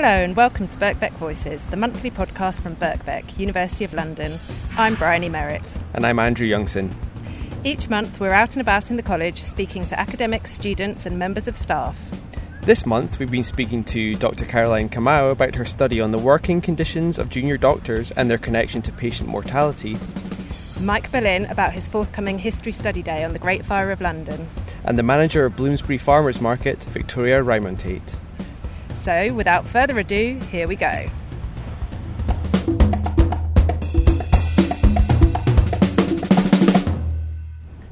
Hello 0.00 0.22
and 0.22 0.36
welcome 0.36 0.68
to 0.68 0.78
Birkbeck 0.78 1.10
Voices, 1.14 1.66
the 1.66 1.76
monthly 1.76 2.08
podcast 2.08 2.62
from 2.62 2.76
Birkbeck, 2.76 3.36
University 3.36 3.84
of 3.84 3.92
London. 3.92 4.38
I'm 4.76 4.94
Bryony 4.94 5.28
Merritt. 5.28 5.76
And 5.92 6.06
I'm 6.06 6.20
Andrew 6.20 6.46
Youngson. 6.46 6.94
Each 7.64 7.88
month 7.90 8.20
we're 8.20 8.30
out 8.30 8.52
and 8.52 8.60
about 8.60 8.92
in 8.92 8.96
the 8.96 9.02
college 9.02 9.42
speaking 9.42 9.84
to 9.86 9.98
academics, 9.98 10.52
students, 10.52 11.04
and 11.04 11.18
members 11.18 11.48
of 11.48 11.56
staff. 11.56 11.98
This 12.62 12.86
month 12.86 13.18
we've 13.18 13.28
been 13.28 13.42
speaking 13.42 13.82
to 13.86 14.14
Dr. 14.14 14.44
Caroline 14.44 14.88
Kamau 14.88 15.32
about 15.32 15.56
her 15.56 15.64
study 15.64 16.00
on 16.00 16.12
the 16.12 16.18
working 16.18 16.60
conditions 16.60 17.18
of 17.18 17.28
junior 17.28 17.58
doctors 17.58 18.12
and 18.12 18.30
their 18.30 18.38
connection 18.38 18.80
to 18.82 18.92
patient 18.92 19.28
mortality. 19.28 19.96
Mike 20.80 21.10
Berlin 21.10 21.46
about 21.46 21.72
his 21.72 21.88
forthcoming 21.88 22.38
History 22.38 22.70
Study 22.70 23.02
Day 23.02 23.24
on 23.24 23.32
the 23.32 23.40
Great 23.40 23.64
Fire 23.64 23.90
of 23.90 24.00
London. 24.00 24.48
And 24.84 24.96
the 24.96 25.02
manager 25.02 25.44
of 25.44 25.56
Bloomsbury 25.56 25.98
Farmers 25.98 26.40
Market, 26.40 26.80
Victoria 26.84 27.42
Reimontaite. 27.42 28.14
So, 29.08 29.32
without 29.32 29.66
further 29.66 29.98
ado, 29.98 30.38
here 30.50 30.68
we 30.68 30.76
go. 30.76 31.08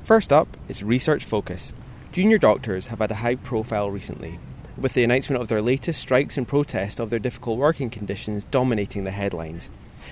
First 0.05 0.31
up 0.31 0.59
is 0.69 0.83
Research 0.83 1.25
Focus. 1.25 1.73
Junior 2.13 2.37
doctors 2.37 2.89
have 2.89 2.99
had 2.99 3.11
a 3.11 3.15
high 3.15 3.37
profile 3.37 3.91
recently, 3.91 4.39
with 4.77 4.93
the 4.93 5.05
announcement 5.05 5.41
of 5.41 5.49
their 5.49 5.63
latest 5.63 6.03
strikes 6.03 6.37
and 6.37 6.47
protest 6.47 7.01
of 7.01 7.09
their 7.09 7.19
difficult 7.19 7.57
working 7.57 7.89
conditions 7.89 8.45
dominating 8.51 9.05
the 9.05 9.11
headlines. 9.11 9.71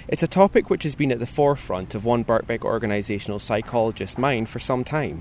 It's 0.08 0.22
a 0.22 0.26
topic 0.26 0.70
which 0.70 0.84
has 0.84 0.94
been 0.94 1.12
at 1.12 1.18
the 1.18 1.26
forefront 1.26 1.94
of 1.94 2.06
one 2.06 2.24
Birkbeck 2.24 2.60
organisational 2.60 3.42
psychologist's 3.42 4.16
mind 4.16 4.48
for 4.48 4.58
some 4.58 4.84
time. 4.84 5.20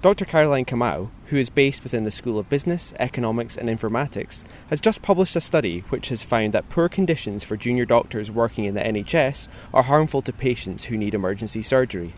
Dr. 0.00 0.24
Caroline 0.24 0.64
Kamau, 0.64 1.10
who 1.26 1.36
is 1.36 1.50
based 1.50 1.82
within 1.82 2.04
the 2.04 2.12
School 2.12 2.38
of 2.38 2.48
Business, 2.48 2.94
Economics 3.00 3.56
and 3.56 3.68
Informatics, 3.68 4.44
has 4.70 4.78
just 4.78 5.02
published 5.02 5.34
a 5.34 5.40
study 5.40 5.80
which 5.88 6.10
has 6.10 6.22
found 6.22 6.54
that 6.54 6.68
poor 6.68 6.88
conditions 6.88 7.42
for 7.42 7.56
junior 7.56 7.84
doctors 7.84 8.30
working 8.30 8.64
in 8.64 8.74
the 8.74 8.80
NHS 8.80 9.48
are 9.74 9.82
harmful 9.82 10.22
to 10.22 10.32
patients 10.32 10.84
who 10.84 10.96
need 10.96 11.14
emergency 11.14 11.64
surgery. 11.64 12.14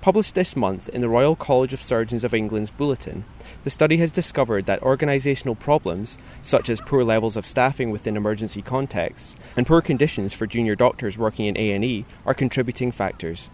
Published 0.00 0.36
this 0.36 0.54
month 0.54 0.88
in 0.90 1.00
the 1.00 1.08
Royal 1.08 1.34
College 1.34 1.72
of 1.72 1.82
Surgeons 1.82 2.22
of 2.22 2.32
England's 2.32 2.70
Bulletin, 2.70 3.24
the 3.64 3.70
study 3.70 3.96
has 3.96 4.12
discovered 4.12 4.66
that 4.66 4.80
organisational 4.82 5.58
problems, 5.58 6.18
such 6.42 6.68
as 6.68 6.80
poor 6.80 7.02
levels 7.02 7.36
of 7.36 7.44
staffing 7.44 7.90
within 7.90 8.16
emergency 8.16 8.62
contexts 8.62 9.34
and 9.56 9.66
poor 9.66 9.82
conditions 9.82 10.32
for 10.32 10.46
junior 10.46 10.76
doctors 10.76 11.18
working 11.18 11.46
in 11.46 11.56
A&E, 11.56 12.04
are 12.24 12.34
contributing 12.34 12.92
factors. 12.92 13.50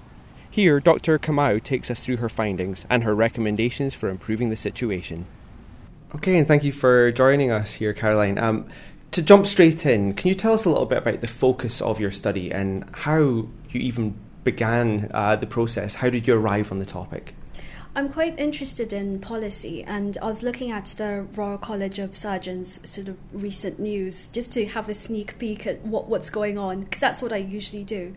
Here, 0.53 0.81
Dr. 0.81 1.19
Kamau 1.19 1.63
takes 1.63 1.91
us 1.91 2.05
through 2.05 2.19
her 2.19 2.29
findings 2.29 2.85
and 2.91 3.05
her 3.05 3.15
recommendations 3.15 3.95
for 3.95 4.11
improving 4.11 4.51
the 4.51 4.57
situation. 4.57 5.25
Okay, 6.15 6.37
and 6.37 6.47
thank 6.47 6.63
you 6.63 6.73
for 6.73 7.11
joining 7.11 7.51
us 7.51 7.73
here, 7.73 7.95
Caroline. 7.95 8.37
Um, 8.37 8.69
to 9.13 9.23
jump 9.23 9.47
straight 9.47 9.87
in, 9.87 10.13
can 10.13 10.29
you 10.29 10.35
tell 10.35 10.53
us 10.53 10.67
a 10.67 10.69
little 10.69 10.85
bit 10.85 10.99
about 10.99 11.23
the 11.23 11.27
focus 11.27 11.81
of 11.81 12.01
your 12.01 12.11
study 12.11 12.53
and 12.53 12.85
how 12.93 13.19
you 13.19 13.81
even 13.81 14.15
began 14.45 15.11
uh, 15.15 15.37
the 15.37 15.47
process? 15.47 15.95
How 15.95 16.11
did 16.11 16.27
you 16.27 16.35
arrive 16.35 16.71
on 16.71 16.81
the 16.81 16.85
topic? 16.85 17.35
I'm 17.97 18.11
quite 18.11 18.39
interested 18.39 18.93
in 18.93 19.21
policy, 19.21 19.83
and 19.83 20.19
I 20.21 20.27
was 20.27 20.43
looking 20.43 20.71
at 20.71 20.85
the 20.99 21.27
Royal 21.35 21.57
College 21.57 21.99
of 21.99 22.15
Surgeons 22.15 22.87
sort 22.87 23.09
of 23.09 23.17
recent 23.33 23.79
news 23.79 24.27
just 24.27 24.53
to 24.53 24.67
have 24.67 24.91
a 24.91 24.95
sneak 24.95 25.39
peek 25.39 25.67
at 25.67 25.81
what, 25.81 26.09
what's 26.09 26.29
going 26.29 26.59
on, 26.59 26.83
because 26.83 27.01
that's 27.01 27.23
what 27.23 27.33
I 27.33 27.39
usually 27.39 27.85
do. 27.85 28.15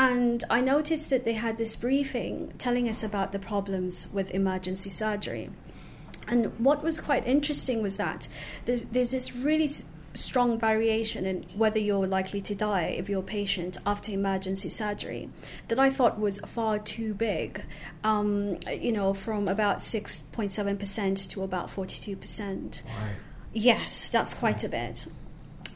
And 0.00 0.42
I 0.48 0.62
noticed 0.62 1.10
that 1.10 1.26
they 1.26 1.34
had 1.34 1.58
this 1.58 1.76
briefing 1.76 2.54
telling 2.56 2.88
us 2.88 3.02
about 3.02 3.32
the 3.32 3.38
problems 3.38 4.08
with 4.10 4.30
emergency 4.30 4.88
surgery. 4.88 5.50
And 6.26 6.58
what 6.58 6.82
was 6.82 7.02
quite 7.02 7.26
interesting 7.26 7.82
was 7.82 7.98
that 7.98 8.26
there's, 8.64 8.84
there's 8.84 9.10
this 9.10 9.36
really 9.36 9.68
strong 10.14 10.58
variation 10.58 11.26
in 11.26 11.42
whether 11.54 11.78
you're 11.78 12.06
likely 12.06 12.40
to 12.40 12.54
die 12.54 12.84
if 12.84 13.10
you're 13.10 13.20
a 13.20 13.22
patient 13.22 13.76
after 13.84 14.10
emergency 14.10 14.70
surgery 14.70 15.28
that 15.68 15.78
I 15.78 15.90
thought 15.90 16.18
was 16.18 16.38
far 16.46 16.78
too 16.78 17.12
big, 17.12 17.62
um, 18.02 18.56
you 18.72 18.92
know, 18.92 19.12
from 19.12 19.48
about 19.48 19.80
6.7% 19.80 21.28
to 21.28 21.42
about 21.42 21.68
42%. 21.68 22.82
Yes, 23.52 24.08
that's 24.08 24.32
quite 24.32 24.64
a 24.64 24.68
bit. 24.70 25.08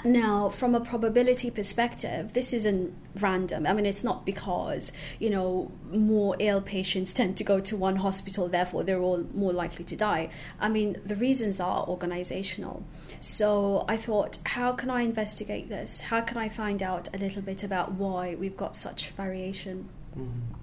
Now, 0.05 0.51
from 0.51 0.75
a 0.75 0.81
probability 0.81 1.51
perspective, 1.51 2.35
this 2.35 2.53
isn't 2.53 2.95
random. 3.17 3.67
I 3.67 3.73
mean, 3.73 3.87
it's 3.87 4.05
not 4.05 4.27
because, 4.27 4.93
you 5.19 5.31
know, 5.31 5.73
more 5.91 6.37
ill 6.39 6.61
patients 6.61 7.13
tend 7.15 7.39
to 7.39 7.45
go 7.45 7.59
to 7.61 7.77
one 7.77 7.97
hospital, 7.97 8.47
therefore 8.49 8.85
they're 8.85 9.01
all 9.01 9.25
more 9.33 9.53
likely 9.53 9.85
to 9.87 9.97
die. 9.97 10.29
I 10.61 10.69
mean, 10.69 11.01
the 11.07 11.17
reasons 11.17 11.59
are 11.59 11.87
organizational. 11.87 12.85
So 13.19 13.87
I 13.89 13.97
thought, 13.97 14.39
how 14.45 14.73
can 14.73 14.91
I 14.91 15.03
investigate 15.03 15.71
this? 15.71 16.03
How 16.03 16.21
can 16.21 16.37
I 16.37 16.51
find 16.51 16.83
out 16.83 17.09
a 17.15 17.19
little 17.19 17.41
bit 17.41 17.65
about 17.65 17.93
why 17.93 18.35
we've 18.35 18.57
got 18.57 18.77
such 18.77 19.11
variation? 19.11 19.89
Mm-hmm. 20.19 20.55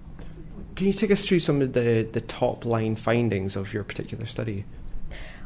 Can 0.76 0.86
you 0.86 0.92
take 0.92 1.10
us 1.10 1.26
through 1.26 1.40
some 1.40 1.60
of 1.60 1.72
the, 1.72 2.08
the 2.12 2.20
top 2.20 2.64
line 2.64 2.96
findings 2.96 3.56
of 3.56 3.74
your 3.74 3.84
particular 3.84 4.24
study? 4.24 4.64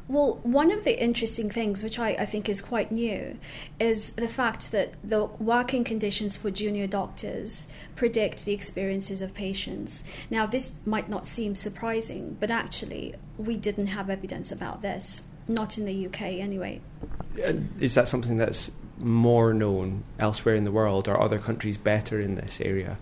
Well, 0.09 0.39
one 0.45 0.71
of 0.71 0.85
the 0.85 1.03
interesting 1.03 1.51
things, 1.51 1.83
which 1.83 1.99
I, 1.99 2.11
I, 2.11 2.27
think 2.27 2.49
is 2.49 2.63
quite 2.63 2.93
new, 2.93 3.39
is 3.81 4.13
the 4.13 4.29
fact 4.29 4.71
that 4.71 4.95
the 5.03 5.25
working 5.25 5.83
conditions 5.83 6.37
for 6.37 6.51
junior 6.51 6.87
doctors 6.87 7.67
predict 7.97 8.45
the 8.45 8.53
experiences 8.53 9.21
of 9.21 9.35
patients. 9.35 10.05
Now, 10.31 10.47
this 10.47 10.75
might 10.85 11.09
not 11.09 11.27
seem 11.27 11.57
surprising, 11.57 12.37
but 12.39 12.53
actually, 12.53 13.15
we 13.37 13.57
didn't 13.57 13.89
have 13.89 14.09
evidence 14.09 14.53
about 14.53 14.81
this, 14.81 15.23
not 15.49 15.77
in 15.77 15.87
the 15.87 16.07
UK 16.07 16.23
anyway. 16.23 16.81
Is 17.81 17.95
that 17.95 18.07
something 18.07 18.37
that's 18.37 18.71
more 18.99 19.53
known 19.53 20.05
elsewhere 20.21 20.55
in 20.55 20.63
the 20.63 20.73
world? 20.73 21.09
Are 21.09 21.21
other 21.21 21.41
countries 21.41 21.77
better 21.77 22.21
in 22.21 22.37
this 22.37 22.61
area? 22.61 22.97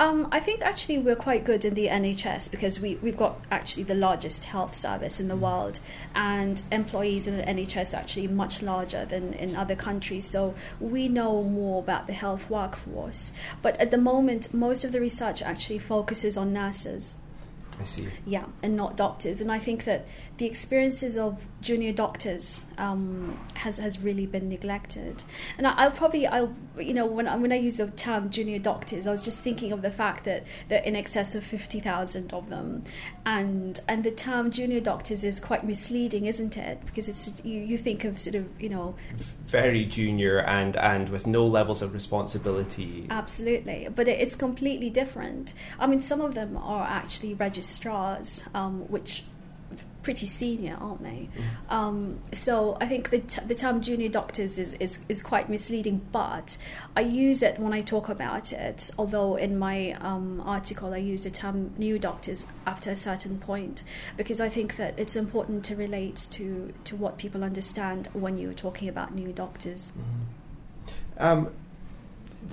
Um, 0.00 0.28
I 0.32 0.40
think 0.40 0.62
actually 0.62 0.98
we're 0.98 1.14
quite 1.14 1.44
good 1.44 1.62
in 1.62 1.74
the 1.74 1.88
NHS 1.88 2.50
because 2.50 2.80
we, 2.80 2.94
we've 2.96 3.18
got 3.18 3.38
actually 3.50 3.82
the 3.82 3.94
largest 3.94 4.44
health 4.44 4.74
service 4.74 5.20
in 5.20 5.28
the 5.28 5.36
mm. 5.36 5.40
world, 5.40 5.78
and 6.14 6.62
employees 6.72 7.26
in 7.26 7.36
the 7.36 7.42
NHS 7.42 7.92
actually 7.92 8.26
much 8.26 8.62
larger 8.62 9.04
than 9.04 9.34
in 9.34 9.54
other 9.54 9.76
countries. 9.76 10.24
So 10.24 10.54
we 10.80 11.08
know 11.08 11.42
more 11.42 11.80
about 11.80 12.06
the 12.06 12.14
health 12.14 12.48
workforce. 12.48 13.34
But 13.60 13.78
at 13.78 13.90
the 13.90 13.98
moment, 13.98 14.54
most 14.54 14.84
of 14.84 14.92
the 14.92 15.00
research 15.02 15.42
actually 15.42 15.80
focuses 15.80 16.34
on 16.34 16.54
nurses. 16.54 17.16
I 17.78 17.84
see. 17.84 18.08
Yeah, 18.26 18.44
and 18.62 18.76
not 18.76 18.96
doctors. 18.96 19.40
And 19.40 19.50
I 19.50 19.58
think 19.58 19.84
that 19.84 20.06
the 20.36 20.46
experiences 20.46 21.16
of 21.16 21.46
junior 21.60 21.92
doctors 21.92 22.64
um, 22.78 23.38
has 23.54 23.78
has 23.78 24.00
really 24.00 24.26
been 24.26 24.48
neglected. 24.48 25.24
And 25.56 25.66
I, 25.66 25.88
will 25.88 25.96
probably 25.96 26.26
I'll 26.26 26.54
you 26.80 26.94
know 26.94 27.06
when 27.06 27.28
I, 27.28 27.36
when 27.36 27.52
I 27.52 27.56
use 27.56 27.76
the 27.76 27.88
term 27.88 28.30
junior 28.30 28.58
doctors, 28.58 29.06
I 29.06 29.12
was 29.12 29.22
just 29.22 29.42
thinking 29.42 29.72
of 29.72 29.82
the 29.82 29.90
fact 29.90 30.24
that 30.24 30.44
there 30.68 30.80
are 30.80 30.84
in 30.84 30.96
excess 30.96 31.34
of 31.34 31.44
fifty 31.44 31.80
thousand 31.80 32.32
of 32.32 32.48
them, 32.48 32.84
and 33.24 33.80
and 33.88 34.04
the 34.04 34.10
term 34.10 34.50
junior 34.50 34.80
doctors 34.80 35.24
is 35.24 35.40
quite 35.40 35.64
misleading, 35.64 36.26
isn't 36.26 36.56
it? 36.56 36.84
Because 36.86 37.08
it's 37.08 37.32
you, 37.44 37.60
you 37.60 37.78
think 37.78 38.04
of 38.04 38.18
sort 38.18 38.34
of 38.34 38.48
you 38.60 38.68
know 38.68 38.94
very 39.46 39.84
junior 39.84 40.38
and 40.38 40.76
and 40.76 41.08
with 41.08 41.26
no 41.26 41.46
levels 41.46 41.82
of 41.82 41.92
responsibility. 41.92 43.06
Absolutely, 43.10 43.88
but 43.94 44.08
it, 44.08 44.20
it's 44.20 44.34
completely 44.34 44.90
different. 44.90 45.54
I 45.78 45.86
mean, 45.86 46.02
some 46.02 46.20
of 46.20 46.34
them 46.34 46.56
are 46.56 46.86
actually 46.86 47.34
registrars, 47.34 48.44
um, 48.54 48.88
which 48.88 49.24
pretty 50.02 50.26
senior, 50.26 50.76
aren't 50.80 51.02
they? 51.02 51.28
Mm. 51.68 51.74
Um, 51.74 52.20
so 52.32 52.76
I 52.80 52.86
think 52.86 53.10
the, 53.10 53.18
t- 53.18 53.42
the 53.46 53.54
term 53.54 53.80
junior 53.80 54.08
doctors 54.08 54.58
is, 54.58 54.74
is, 54.74 55.04
is 55.08 55.22
quite 55.22 55.48
misleading, 55.48 56.00
but 56.12 56.56
I 56.96 57.00
use 57.00 57.42
it 57.42 57.58
when 57.58 57.72
I 57.72 57.80
talk 57.80 58.08
about 58.08 58.52
it, 58.52 58.90
although 58.98 59.36
in 59.36 59.58
my 59.58 59.92
um, 60.00 60.42
article 60.44 60.94
I 60.94 60.98
use 60.98 61.22
the 61.22 61.30
term 61.30 61.72
new 61.76 61.98
doctors 61.98 62.46
after 62.66 62.90
a 62.90 62.96
certain 62.96 63.38
point, 63.38 63.82
because 64.16 64.40
I 64.40 64.48
think 64.48 64.76
that 64.76 64.94
it's 64.96 65.16
important 65.16 65.64
to 65.66 65.76
relate 65.76 66.26
to, 66.32 66.72
to 66.84 66.96
what 66.96 67.18
people 67.18 67.44
understand 67.44 68.08
when 68.12 68.38
you're 68.38 68.54
talking 68.54 68.88
about 68.88 69.14
new 69.14 69.32
doctors. 69.32 69.92
Mm-hmm. 69.92 71.22
Um, 71.22 71.50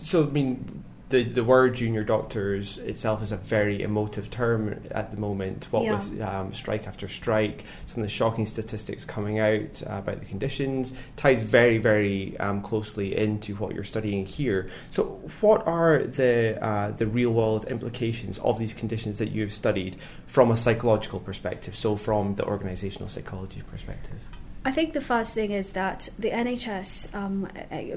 so, 0.04 0.24
I 0.24 0.30
mean, 0.30 0.84
the 1.10 1.24
the 1.24 1.44
word 1.44 1.76
junior 1.76 2.04
doctors 2.04 2.78
itself 2.80 3.24
is 3.24 3.32
a 3.32 3.38
very 3.38 3.82
emotive 3.82 4.30
term 4.30 4.82
at 4.92 5.12
the 5.12 5.18
moment. 5.18 5.68
What 5.72 5.84
yeah. 5.84 5.94
with 5.94 6.22
um, 6.22 6.54
strike 6.54 6.86
after 6.86 7.08
strike, 7.08 7.64
some 7.86 8.02
of 8.02 8.04
the 8.04 8.14
shocking 8.14 8.46
statistics 8.46 9.06
coming 9.06 9.40
out 9.40 9.82
uh, 9.88 9.96
about 10.00 10.20
the 10.20 10.26
conditions 10.26 10.94
ties 11.16 11.42
very 11.42 11.78
very 11.78 12.38
um, 12.40 12.62
closely 12.62 13.16
into 13.16 13.56
what 13.56 13.74
you're 13.74 13.86
studying 13.86 14.26
here. 14.26 14.70
So, 14.90 15.06
what 15.40 15.66
are 15.66 16.04
the 16.04 16.62
uh, 16.62 16.92
the 16.92 17.08
real 17.08 17.32
world 17.32 17.66
implications 17.66 18.38
of 18.40 18.60
these 18.60 18.74
conditions 18.74 19.18
that 19.20 19.32
you've 19.32 19.54
studied 19.54 19.98
from 20.26 20.52
a 20.52 20.58
psychological 20.58 21.22
perspective? 21.22 21.76
So, 21.76 21.96
from 21.96 22.36
the 22.36 22.46
organizational 22.46 23.08
psychology 23.08 23.64
perspective. 23.72 24.20
I 24.68 24.72
think 24.72 24.92
the 24.92 25.00
first 25.00 25.34
thing 25.34 25.52
is 25.52 25.72
that 25.72 26.10
the 26.20 26.30
NHS 26.30 27.16
um, 27.16 27.48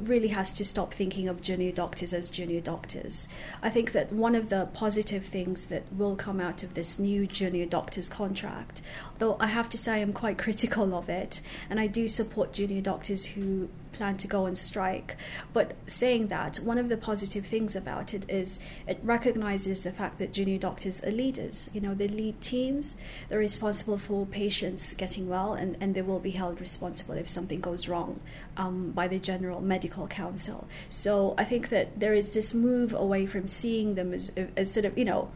really 0.02 0.28
has 0.28 0.52
to 0.52 0.64
stop 0.64 0.94
thinking 0.94 1.26
of 1.26 1.42
junior 1.42 1.72
doctors 1.72 2.14
as 2.14 2.30
junior 2.30 2.60
doctors. 2.60 3.28
I 3.60 3.70
think 3.70 3.90
that 3.90 4.12
one 4.12 4.36
of 4.36 4.50
the 4.50 4.66
positive 4.72 5.26
things 5.26 5.66
that 5.66 5.82
will 5.92 6.14
come 6.14 6.38
out 6.38 6.62
of 6.62 6.74
this 6.74 6.96
new 6.96 7.26
junior 7.26 7.66
doctors 7.66 8.08
contract, 8.08 8.82
though 9.18 9.36
I 9.40 9.46
have 9.48 9.68
to 9.70 9.76
say 9.76 10.00
I'm 10.00 10.12
quite 10.12 10.38
critical 10.46 10.94
of 10.94 11.08
it, 11.08 11.40
and 11.68 11.80
I 11.80 11.88
do 11.88 12.06
support 12.06 12.52
junior 12.52 12.82
doctors 12.82 13.26
who 13.26 13.68
plan 13.92 14.16
to 14.18 14.28
go 14.28 14.46
on 14.46 14.56
strike. 14.56 15.16
But 15.52 15.76
saying 15.86 16.28
that, 16.28 16.58
one 16.58 16.78
of 16.78 16.88
the 16.88 16.96
positive 16.96 17.46
things 17.46 17.76
about 17.76 18.14
it 18.14 18.28
is 18.28 18.60
it 18.86 19.00
recognizes 19.02 19.82
the 19.82 19.92
fact 19.92 20.18
that 20.18 20.32
junior 20.32 20.58
doctors 20.58 21.02
are 21.02 21.10
leaders. 21.10 21.70
You 21.72 21.80
know, 21.80 21.94
they 21.94 22.08
lead 22.08 22.40
teams, 22.40 22.96
they're 23.28 23.38
responsible 23.38 23.98
for 23.98 24.26
patients 24.26 24.94
getting 24.94 25.28
well, 25.28 25.54
and, 25.54 25.76
and 25.80 25.94
they 25.94 26.02
will 26.02 26.20
be 26.20 26.32
held 26.32 26.60
responsible 26.60 27.14
if 27.14 27.28
something 27.28 27.60
goes 27.60 27.88
wrong 27.88 28.20
um, 28.56 28.92
by 28.92 29.08
the 29.08 29.18
General 29.18 29.60
Medical 29.60 30.06
Council. 30.06 30.66
So 30.88 31.34
I 31.38 31.44
think 31.44 31.68
that 31.70 31.98
there 31.98 32.14
is 32.14 32.30
this 32.30 32.54
move 32.54 32.92
away 32.92 33.26
from 33.26 33.48
seeing 33.48 33.94
them 33.94 34.12
as, 34.14 34.32
as 34.56 34.72
sort 34.72 34.86
of, 34.86 34.96
you 34.96 35.04
know, 35.04 35.30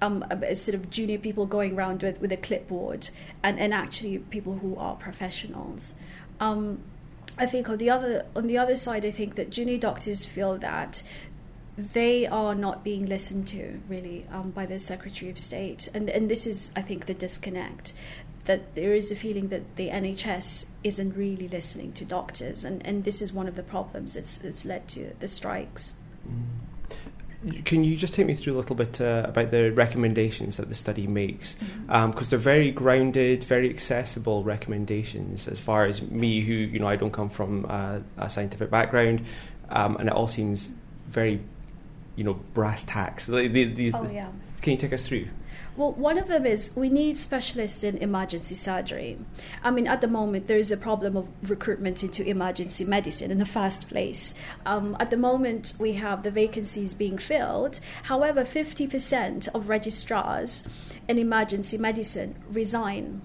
um, 0.00 0.24
as 0.30 0.62
sort 0.62 0.74
of 0.74 0.90
junior 0.90 1.18
people 1.18 1.46
going 1.46 1.76
around 1.76 2.02
with, 2.02 2.20
with 2.20 2.32
a 2.32 2.36
clipboard 2.36 3.10
and, 3.42 3.58
and 3.58 3.74
actually 3.74 4.18
people 4.18 4.58
who 4.58 4.76
are 4.76 4.94
professionals. 4.94 5.94
Um, 6.40 6.82
I 7.38 7.46
think 7.46 7.68
on 7.68 7.78
the 7.78 7.90
other 7.90 8.26
on 8.34 8.46
the 8.46 8.58
other 8.58 8.76
side, 8.76 9.04
I 9.06 9.10
think 9.10 9.36
that 9.36 9.50
junior 9.50 9.78
doctors 9.78 10.26
feel 10.26 10.58
that 10.58 11.02
they 11.76 12.26
are 12.26 12.56
not 12.56 12.82
being 12.82 13.06
listened 13.06 13.46
to 13.48 13.80
really 13.88 14.26
um, 14.32 14.50
by 14.50 14.66
the 14.66 14.78
Secretary 14.78 15.30
of 15.30 15.38
State, 15.38 15.88
and 15.94 16.10
and 16.10 16.28
this 16.28 16.46
is 16.46 16.70
I 16.74 16.82
think 16.82 17.06
the 17.06 17.14
disconnect 17.14 17.92
that 18.44 18.74
there 18.74 18.94
is 18.94 19.12
a 19.12 19.16
feeling 19.16 19.48
that 19.48 19.76
the 19.76 19.90
NHS 19.90 20.66
isn't 20.82 21.14
really 21.14 21.48
listening 21.48 21.92
to 21.92 22.04
doctors, 22.04 22.64
and, 22.64 22.84
and 22.86 23.04
this 23.04 23.20
is 23.20 23.32
one 23.32 23.46
of 23.46 23.56
the 23.56 23.62
problems 23.62 24.14
that's 24.14 24.38
that's 24.38 24.64
led 24.64 24.88
to 24.88 25.14
the 25.20 25.28
strikes. 25.28 25.94
Mm. 26.28 26.67
Can 27.64 27.84
you 27.84 27.96
just 27.96 28.14
take 28.14 28.26
me 28.26 28.34
through 28.34 28.54
a 28.54 28.58
little 28.58 28.74
bit 28.74 29.00
uh, 29.00 29.26
about 29.28 29.52
the 29.52 29.70
recommendations 29.70 30.56
that 30.56 30.68
the 30.68 30.74
study 30.74 31.06
makes? 31.06 31.54
Because 31.54 31.70
mm-hmm. 31.70 31.90
um, 31.92 32.12
they're 32.12 32.38
very 32.38 32.72
grounded, 32.72 33.44
very 33.44 33.70
accessible 33.70 34.42
recommendations. 34.42 35.46
As 35.46 35.60
far 35.60 35.86
as 35.86 36.02
me, 36.02 36.40
who 36.40 36.52
you 36.52 36.80
know, 36.80 36.88
I 36.88 36.96
don't 36.96 37.12
come 37.12 37.30
from 37.30 37.64
uh, 37.68 38.00
a 38.16 38.28
scientific 38.28 38.70
background, 38.70 39.24
um, 39.70 39.96
and 39.98 40.08
it 40.08 40.14
all 40.14 40.26
seems 40.26 40.70
very, 41.08 41.40
you 42.16 42.24
know, 42.24 42.34
brass 42.54 42.84
tacks. 42.84 43.26
The, 43.26 43.46
the, 43.46 43.64
the, 43.64 43.92
oh 43.94 44.08
yeah. 44.10 44.30
Can 44.60 44.72
you 44.72 44.78
take 44.78 44.92
us 44.92 45.06
through? 45.06 45.28
Well, 45.78 45.92
one 45.92 46.18
of 46.18 46.26
them 46.26 46.44
is 46.44 46.72
we 46.74 46.88
need 46.88 47.16
specialists 47.16 47.84
in 47.84 47.98
emergency 47.98 48.56
surgery. 48.56 49.16
I 49.62 49.70
mean, 49.70 49.86
at 49.86 50.00
the 50.00 50.08
moment, 50.08 50.48
there 50.48 50.58
is 50.58 50.72
a 50.72 50.76
problem 50.76 51.16
of 51.16 51.28
recruitment 51.48 52.02
into 52.02 52.28
emergency 52.28 52.84
medicine 52.84 53.30
in 53.30 53.38
the 53.38 53.46
first 53.46 53.88
place. 53.88 54.34
Um, 54.66 54.96
at 54.98 55.10
the 55.10 55.16
moment, 55.16 55.74
we 55.78 55.92
have 55.92 56.24
the 56.24 56.32
vacancies 56.32 56.94
being 56.94 57.16
filled. 57.16 57.78
However, 58.02 58.42
50% 58.42 59.46
of 59.54 59.68
registrars 59.68 60.64
in 61.06 61.16
emergency 61.16 61.78
medicine 61.78 62.34
resign 62.50 63.22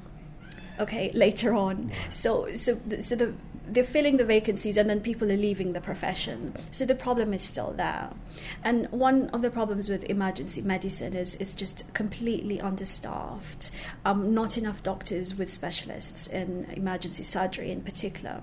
okay 0.80 1.12
later 1.12 1.54
on 1.54 1.92
so 2.10 2.52
so 2.54 2.80
so 2.98 3.16
the 3.16 3.34
they're 3.68 3.83
filling 3.83 4.18
the 4.18 4.25
vacancies 4.25 4.77
and 4.77 4.89
then 4.89 5.00
people 5.00 5.31
are 5.31 5.38
leaving 5.38 5.74
the 5.74 5.81
profession. 5.81 6.54
So 6.71 6.86
the 6.86 6.95
problem 6.95 7.33
is 7.33 7.42
still 7.42 7.71
there. 7.71 8.10
And 8.63 8.88
one 8.92 9.30
of 9.30 9.42
the 9.42 9.50
problems 9.50 9.89
with 9.89 10.04
emergency 10.06 10.62
medicine 10.62 11.15
is 11.15 11.36
it's 11.36 11.56
just 11.56 11.92
completely 11.94 12.60
understaffed. 12.60 13.71
Um, 14.06 14.33
not 14.33 14.57
enough 14.57 14.83
doctors 14.83 15.38
with 15.38 15.51
specialists 15.51 16.27
in 16.27 16.65
emergency 16.71 17.24
surgery 17.24 17.71
in 17.71 17.81
particular 17.81 18.42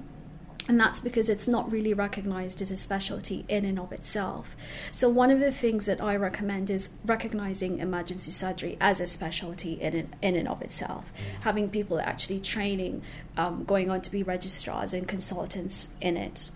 and 0.70 0.78
that's 0.78 1.00
because 1.00 1.28
it's 1.28 1.48
not 1.48 1.68
really 1.72 1.92
recognized 1.92 2.62
as 2.62 2.70
a 2.70 2.76
specialty 2.76 3.44
in 3.48 3.64
and 3.64 3.76
of 3.76 3.90
itself. 3.90 4.54
So, 4.92 5.08
one 5.08 5.32
of 5.32 5.40
the 5.40 5.50
things 5.50 5.84
that 5.86 6.00
I 6.00 6.14
recommend 6.14 6.70
is 6.70 6.90
recognizing 7.04 7.80
emergency 7.80 8.30
surgery 8.30 8.76
as 8.80 9.00
a 9.00 9.08
specialty 9.08 9.72
in 9.72 9.96
and, 9.96 10.16
in 10.22 10.36
and 10.36 10.46
of 10.46 10.62
itself, 10.62 11.12
having 11.40 11.70
people 11.70 11.98
actually 11.98 12.38
training, 12.38 13.02
um, 13.36 13.64
going 13.64 13.90
on 13.90 14.00
to 14.02 14.12
be 14.12 14.22
registrars 14.22 14.94
and 14.94 15.08
consultants 15.08 15.88
in 16.00 16.16
it. 16.16 16.52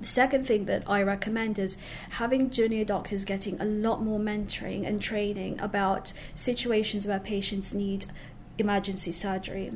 The 0.00 0.06
second 0.06 0.46
thing 0.46 0.64
that 0.64 0.82
I 0.90 1.02
recommend 1.02 1.56
is 1.56 1.78
having 2.10 2.50
junior 2.50 2.84
doctors 2.84 3.24
getting 3.24 3.60
a 3.60 3.64
lot 3.64 4.02
more 4.02 4.18
mentoring 4.18 4.84
and 4.88 5.00
training 5.00 5.60
about 5.60 6.14
situations 6.34 7.06
where 7.06 7.20
patients 7.20 7.74
need 7.74 8.06
emergency 8.60 9.12
surgery 9.12 9.72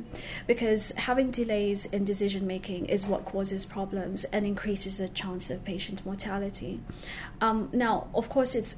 because 0.47 0.91
having 0.91 1.31
delays 1.31 1.85
in 1.87 2.05
decision 2.05 2.47
making 2.47 2.85
is 2.85 3.05
what 3.05 3.25
causes 3.25 3.65
problems 3.65 4.23
and 4.25 4.45
increases 4.45 4.97
the 4.97 5.09
chance 5.09 5.49
of 5.49 5.63
patient 5.65 6.05
mortality. 6.05 6.79
Um, 7.41 7.69
now, 7.73 8.07
of 8.13 8.29
course, 8.29 8.55
it's 8.55 8.77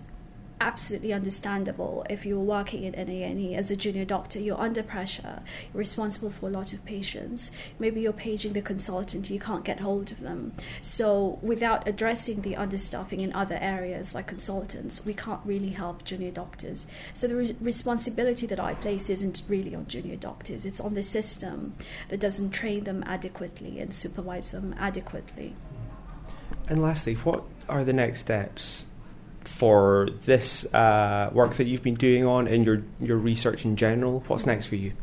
absolutely 0.60 1.14
understandable 1.14 2.06
if 2.10 2.26
you're 2.26 2.40
working 2.40 2.84
in 2.84 2.96
A&E 2.96 3.56
as 3.56 3.70
a 3.70 3.76
junior 3.76 4.06
doctor, 4.06 4.40
you're 4.40 4.60
under 4.60 4.84
pressure, 4.84 5.42
you're 5.74 5.80
responsible 5.80 6.30
for 6.30 6.48
a 6.48 6.52
lot 6.52 6.74
of 6.74 6.84
patients. 6.86 7.52
Maybe 7.80 8.02
you're 8.02 8.14
paging 8.14 8.54
the 8.54 8.62
consultant, 8.62 9.30
you 9.30 9.40
can't 9.40 9.64
get 9.64 9.80
hold 9.80 10.12
of 10.12 10.22
them. 10.22 10.54
So, 10.82 11.40
without 11.42 11.88
addressing 11.88 12.42
the 12.42 12.56
understaffing 12.56 13.20
in 13.20 13.34
other 13.34 13.58
areas 13.60 14.16
like 14.16 14.28
consultants, 14.28 15.06
we 15.06 15.14
can't 15.14 15.42
really 15.46 15.70
help 15.70 16.04
junior 16.04 16.32
doctors. 16.32 16.88
So, 17.14 17.28
the 17.28 17.36
re- 17.36 17.56
responsibility 17.60 18.48
that 18.48 18.60
I 18.60 18.74
place 18.74 19.10
isn't 19.10 19.44
really 19.48 19.76
on 19.76 19.88
junior 19.88 20.16
doctors, 20.16 20.66
it's 20.66 20.80
on 20.80 20.94
the 20.94 21.04
system 21.04 21.76
that 22.10 22.20
doesn't 22.20 22.52
train 22.52 22.84
them 22.84 23.04
adequately 23.06 23.80
and 23.80 23.94
supervise 23.94 24.52
them 24.52 24.76
adequately. 24.78 25.56
And 26.70 26.82
lastly, 26.82 27.14
what 27.16 27.44
are 27.70 27.84
the 27.84 27.94
next 27.94 28.22
steps 28.22 28.86
for 29.48 30.10
this 30.26 30.66
uh, 30.74 31.30
work 31.34 31.56
that 31.56 31.68
you've 31.68 31.84
been 31.84 31.96
doing 31.96 32.26
on 32.26 32.48
and 32.48 32.66
your 32.66 32.84
your 33.00 33.18
research 33.18 33.66
in 33.66 33.76
general? 33.76 34.24
What's 34.28 34.46
next 34.46 34.68
for 34.68 34.76
you? 34.76 34.94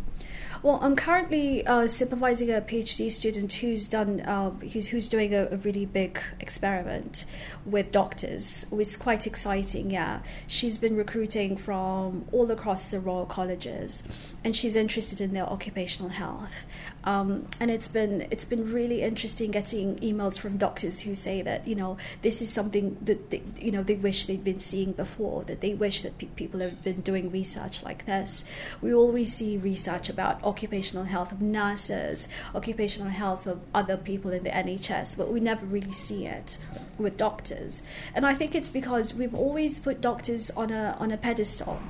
Well, 0.64 0.78
I'm 0.80 0.96
currently 0.96 1.66
uh, 1.66 1.86
supervising 1.88 2.48
a 2.48 2.62
PhD 2.62 3.12
student 3.12 3.52
who's 3.52 3.86
done 3.86 4.22
uh, 4.22 4.48
who's, 4.48 4.86
who's 4.86 5.10
doing 5.10 5.34
a, 5.34 5.46
a, 5.50 5.58
really 5.58 5.84
big 5.84 6.18
experiment 6.40 7.26
with 7.66 7.92
doctors, 7.92 8.64
is 8.72 8.96
quite 8.96 9.26
exciting. 9.26 9.90
Yeah, 9.90 10.20
she's 10.46 10.78
been 10.78 10.96
recruiting 10.96 11.58
from 11.58 12.24
all 12.32 12.50
across 12.50 12.88
the 12.88 12.98
Royal 12.98 13.26
Colleges, 13.26 14.04
and 14.42 14.56
she's 14.56 14.74
interested 14.74 15.20
in 15.20 15.34
their 15.34 15.44
occupational 15.44 16.08
health. 16.08 16.64
Um, 17.04 17.46
and 17.60 17.70
it's 17.70 17.88
been 17.88 18.26
it's 18.30 18.46
been 18.46 18.72
really 18.72 19.02
interesting 19.02 19.50
getting 19.50 19.96
emails 19.96 20.38
from 20.38 20.56
doctors 20.56 21.00
who 21.00 21.14
say 21.14 21.42
that 21.42 21.68
you 21.68 21.74
know 21.74 21.98
this 22.22 22.40
is 22.40 22.50
something 22.50 22.96
that 23.02 23.28
they, 23.28 23.42
you 23.60 23.70
know 23.70 23.82
they 23.82 23.96
wish 23.96 24.24
they'd 24.24 24.42
been 24.42 24.60
seeing 24.60 24.92
before, 24.92 25.44
that 25.44 25.60
they 25.60 25.74
wish 25.74 26.00
that 26.04 26.16
pe- 26.16 26.28
people 26.28 26.60
have 26.60 26.82
been 26.82 27.02
doing 27.02 27.30
research 27.30 27.82
like 27.82 28.06
this. 28.06 28.46
We 28.80 28.94
always 28.94 29.34
see 29.34 29.58
research 29.58 30.08
about 30.08 30.42
occupational 30.54 31.04
health 31.04 31.32
of 31.32 31.40
nurses, 31.42 32.28
occupational 32.54 33.10
health 33.10 33.44
of 33.44 33.58
other 33.74 33.96
people 33.96 34.30
in 34.30 34.44
the 34.44 34.50
NHS, 34.50 35.16
but 35.16 35.32
we 35.32 35.40
never 35.40 35.66
really 35.66 35.92
see 35.92 36.26
it 36.26 36.58
with 36.96 37.16
doctors. 37.16 37.82
And 38.14 38.24
I 38.24 38.34
think 38.34 38.54
it's 38.54 38.68
because 38.68 39.14
we've 39.14 39.34
always 39.34 39.80
put 39.80 40.00
doctors 40.00 40.52
on 40.52 40.70
a 40.70 40.96
on 41.00 41.10
a 41.10 41.16
pedestal 41.16 41.80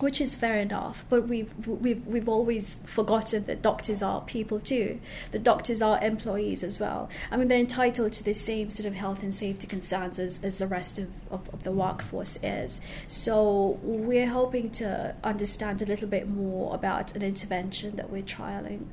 which 0.00 0.20
is 0.20 0.34
fair 0.34 0.58
enough. 0.58 1.04
But 1.08 1.28
we've 1.28 1.52
we've 1.66 2.06
we've 2.06 2.28
always 2.28 2.76
forgotten 2.84 3.46
that 3.46 3.62
doctors 3.62 4.02
are 4.02 4.20
people 4.20 4.60
too. 4.60 5.00
The 5.32 5.38
doctors 5.38 5.82
are 5.82 6.02
employees 6.02 6.62
as 6.62 6.78
well. 6.78 7.08
I 7.30 7.36
mean, 7.36 7.48
they're 7.48 7.58
entitled 7.58 8.12
to 8.14 8.24
the 8.24 8.34
same 8.34 8.70
sort 8.70 8.86
of 8.86 8.94
health 8.94 9.22
and 9.22 9.34
safety 9.34 9.66
concerns 9.66 10.18
as, 10.18 10.42
as 10.42 10.58
the 10.58 10.66
rest 10.66 10.98
of, 10.98 11.08
of, 11.30 11.48
of 11.52 11.62
the 11.62 11.72
workforce 11.72 12.38
is. 12.42 12.80
So 13.06 13.78
we're 13.82 14.28
hoping 14.28 14.70
to 14.72 15.14
understand 15.24 15.82
a 15.82 15.86
little 15.86 16.08
bit 16.08 16.28
more 16.28 16.74
about 16.74 17.14
an 17.16 17.22
intervention 17.22 17.96
that 17.96 18.10
we're 18.10 18.22
trialing. 18.22 18.86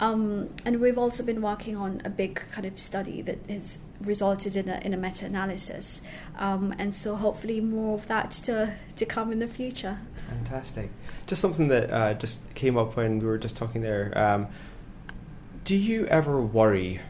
Um, 0.00 0.50
and 0.64 0.80
we've 0.80 0.98
also 0.98 1.24
been 1.24 1.42
working 1.42 1.76
on 1.76 2.00
a 2.04 2.10
big 2.10 2.42
kind 2.52 2.66
of 2.66 2.78
study 2.78 3.20
that 3.22 3.38
has 3.48 3.78
resulted 4.00 4.56
in 4.56 4.68
a, 4.68 4.78
in 4.84 4.94
a 4.94 4.96
meta 4.96 5.26
analysis. 5.26 6.02
Um, 6.38 6.74
and 6.78 6.94
so 6.94 7.16
hopefully 7.16 7.60
more 7.60 7.94
of 7.94 8.06
that 8.08 8.30
to, 8.30 8.74
to 8.96 9.06
come 9.06 9.32
in 9.32 9.38
the 9.40 9.48
future. 9.48 9.98
Fantastic. 10.28 10.90
Just 11.26 11.40
something 11.40 11.68
that 11.68 11.90
uh, 11.90 12.14
just 12.14 12.40
came 12.54 12.76
up 12.76 12.96
when 12.96 13.18
we 13.18 13.26
were 13.26 13.38
just 13.38 13.56
talking 13.56 13.82
there. 13.82 14.12
Um, 14.16 14.48
do 15.64 15.76
you 15.76 16.06
ever 16.06 16.40
worry 16.40 17.00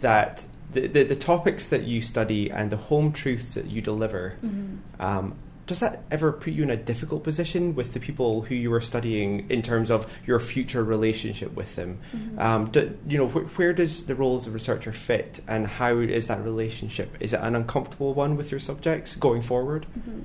that 0.00 0.44
the, 0.72 0.86
the, 0.86 1.04
the, 1.04 1.16
topics 1.16 1.70
that 1.70 1.84
you 1.84 2.00
study 2.00 2.50
and 2.50 2.70
the 2.70 2.76
home 2.76 3.12
truths 3.12 3.54
that 3.54 3.66
you 3.66 3.80
deliver, 3.80 4.36
mm-hmm. 4.44 4.76
um, 5.00 5.34
does 5.66 5.80
that 5.80 6.02
ever 6.10 6.32
put 6.32 6.52
you 6.52 6.62
in 6.62 6.70
a 6.70 6.76
difficult 6.76 7.24
position 7.24 7.74
with 7.74 7.92
the 7.92 7.98
people 7.98 8.42
who 8.42 8.54
you 8.54 8.72
are 8.72 8.80
studying 8.80 9.50
in 9.50 9.62
terms 9.62 9.90
of 9.90 10.06
your 10.24 10.38
future 10.38 10.84
relationship 10.84 11.54
with 11.54 11.74
them? 11.76 11.98
Mm-hmm. 12.12 12.38
Um, 12.38 12.70
do, 12.70 12.96
you 13.08 13.18
know, 13.18 13.28
wh- 13.28 13.58
where 13.58 13.72
does 13.72 14.06
the 14.06 14.14
role 14.14 14.36
as 14.36 14.46
a 14.46 14.50
researcher 14.50 14.92
fit, 14.92 15.40
and 15.48 15.66
how 15.66 15.98
is 15.98 16.28
that 16.28 16.44
relationship? 16.44 17.16
Is 17.20 17.32
it 17.32 17.40
an 17.42 17.56
uncomfortable 17.56 18.14
one 18.14 18.36
with 18.36 18.50
your 18.50 18.60
subjects 18.60 19.16
going 19.16 19.42
forward? 19.42 19.86
Mm-hmm. 19.98 20.20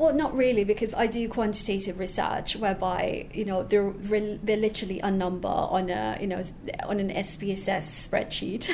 Well, 0.00 0.14
not 0.14 0.34
really, 0.34 0.64
because 0.64 0.94
I 0.94 1.06
do 1.06 1.28
quantitative 1.28 1.98
research, 1.98 2.56
whereby 2.56 3.26
you 3.34 3.44
know 3.44 3.64
they're 3.64 3.92
they're 3.92 4.56
literally 4.56 4.98
a 5.00 5.10
number 5.10 5.46
on 5.46 5.90
a 5.90 6.16
you 6.18 6.26
know 6.26 6.42
on 6.86 7.00
an 7.00 7.10
SPSS 7.10 8.08
spreadsheet, 8.08 8.64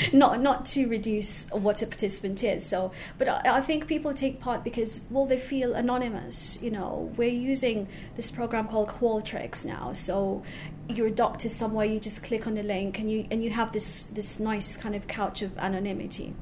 not 0.14 0.40
not 0.40 0.64
to 0.72 0.86
reduce 0.86 1.50
what 1.50 1.82
a 1.82 1.86
participant 1.86 2.42
is. 2.42 2.64
So, 2.64 2.92
but 3.18 3.28
I, 3.28 3.58
I, 3.58 3.60
think 3.60 3.88
people 3.88 4.14
take 4.14 4.40
part 4.40 4.64
because 4.64 5.02
well 5.10 5.26
they 5.26 5.36
feel 5.36 5.74
anonymous. 5.74 6.58
You 6.62 6.70
know, 6.70 7.12
we're 7.14 7.28
using 7.28 7.86
this 8.16 8.30
program 8.30 8.66
called 8.66 8.88
Qualtrics 8.88 9.66
now, 9.66 9.92
so 9.92 10.42
you're 10.88 11.08
a 11.08 11.10
doctor 11.26 11.50
somewhere, 11.50 11.84
you 11.84 12.00
just 12.00 12.24
click 12.24 12.46
on 12.46 12.54
the 12.54 12.62
link 12.62 12.98
and 12.98 13.10
you 13.10 13.26
and 13.30 13.44
you 13.44 13.50
have 13.50 13.72
this 13.72 14.04
this 14.04 14.40
nice 14.40 14.78
kind 14.78 14.94
of 14.94 15.06
couch 15.06 15.42
of 15.42 15.58
anonymity. 15.58 16.32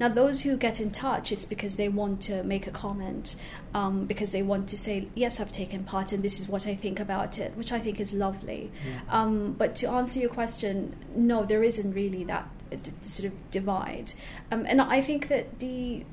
Now, 0.00 0.08
those 0.08 0.42
who 0.42 0.56
get 0.56 0.80
in 0.80 0.90
touch, 0.90 1.32
it's 1.32 1.44
because 1.44 1.76
they 1.76 1.88
want 1.88 2.20
to 2.22 2.42
make 2.42 2.66
a 2.66 2.70
comment, 2.70 3.36
um, 3.74 4.06
because 4.06 4.32
they 4.32 4.42
want 4.42 4.68
to 4.70 4.78
say, 4.78 5.08
yes, 5.14 5.40
I've 5.40 5.52
taken 5.52 5.84
part 5.84 6.12
and 6.12 6.22
this 6.22 6.40
is 6.40 6.48
what 6.48 6.66
I 6.66 6.74
think 6.74 7.00
about 7.00 7.38
it, 7.38 7.56
which 7.56 7.72
I 7.72 7.78
think 7.78 8.00
is 8.00 8.12
lovely. 8.12 8.70
Um, 9.08 9.52
but 9.52 9.74
to 9.76 9.88
answer 9.88 10.20
your 10.20 10.30
question, 10.30 10.96
no, 11.14 11.44
there 11.44 11.62
isn't 11.62 11.92
really 11.92 12.24
that 12.24 12.48
uh, 12.72 12.76
sort 13.02 13.32
of 13.32 13.50
divide. 13.50 14.12
Um, 14.50 14.66
and 14.66 14.80
I 14.80 15.00
think 15.00 15.28
that 15.28 15.58
the 15.58 16.04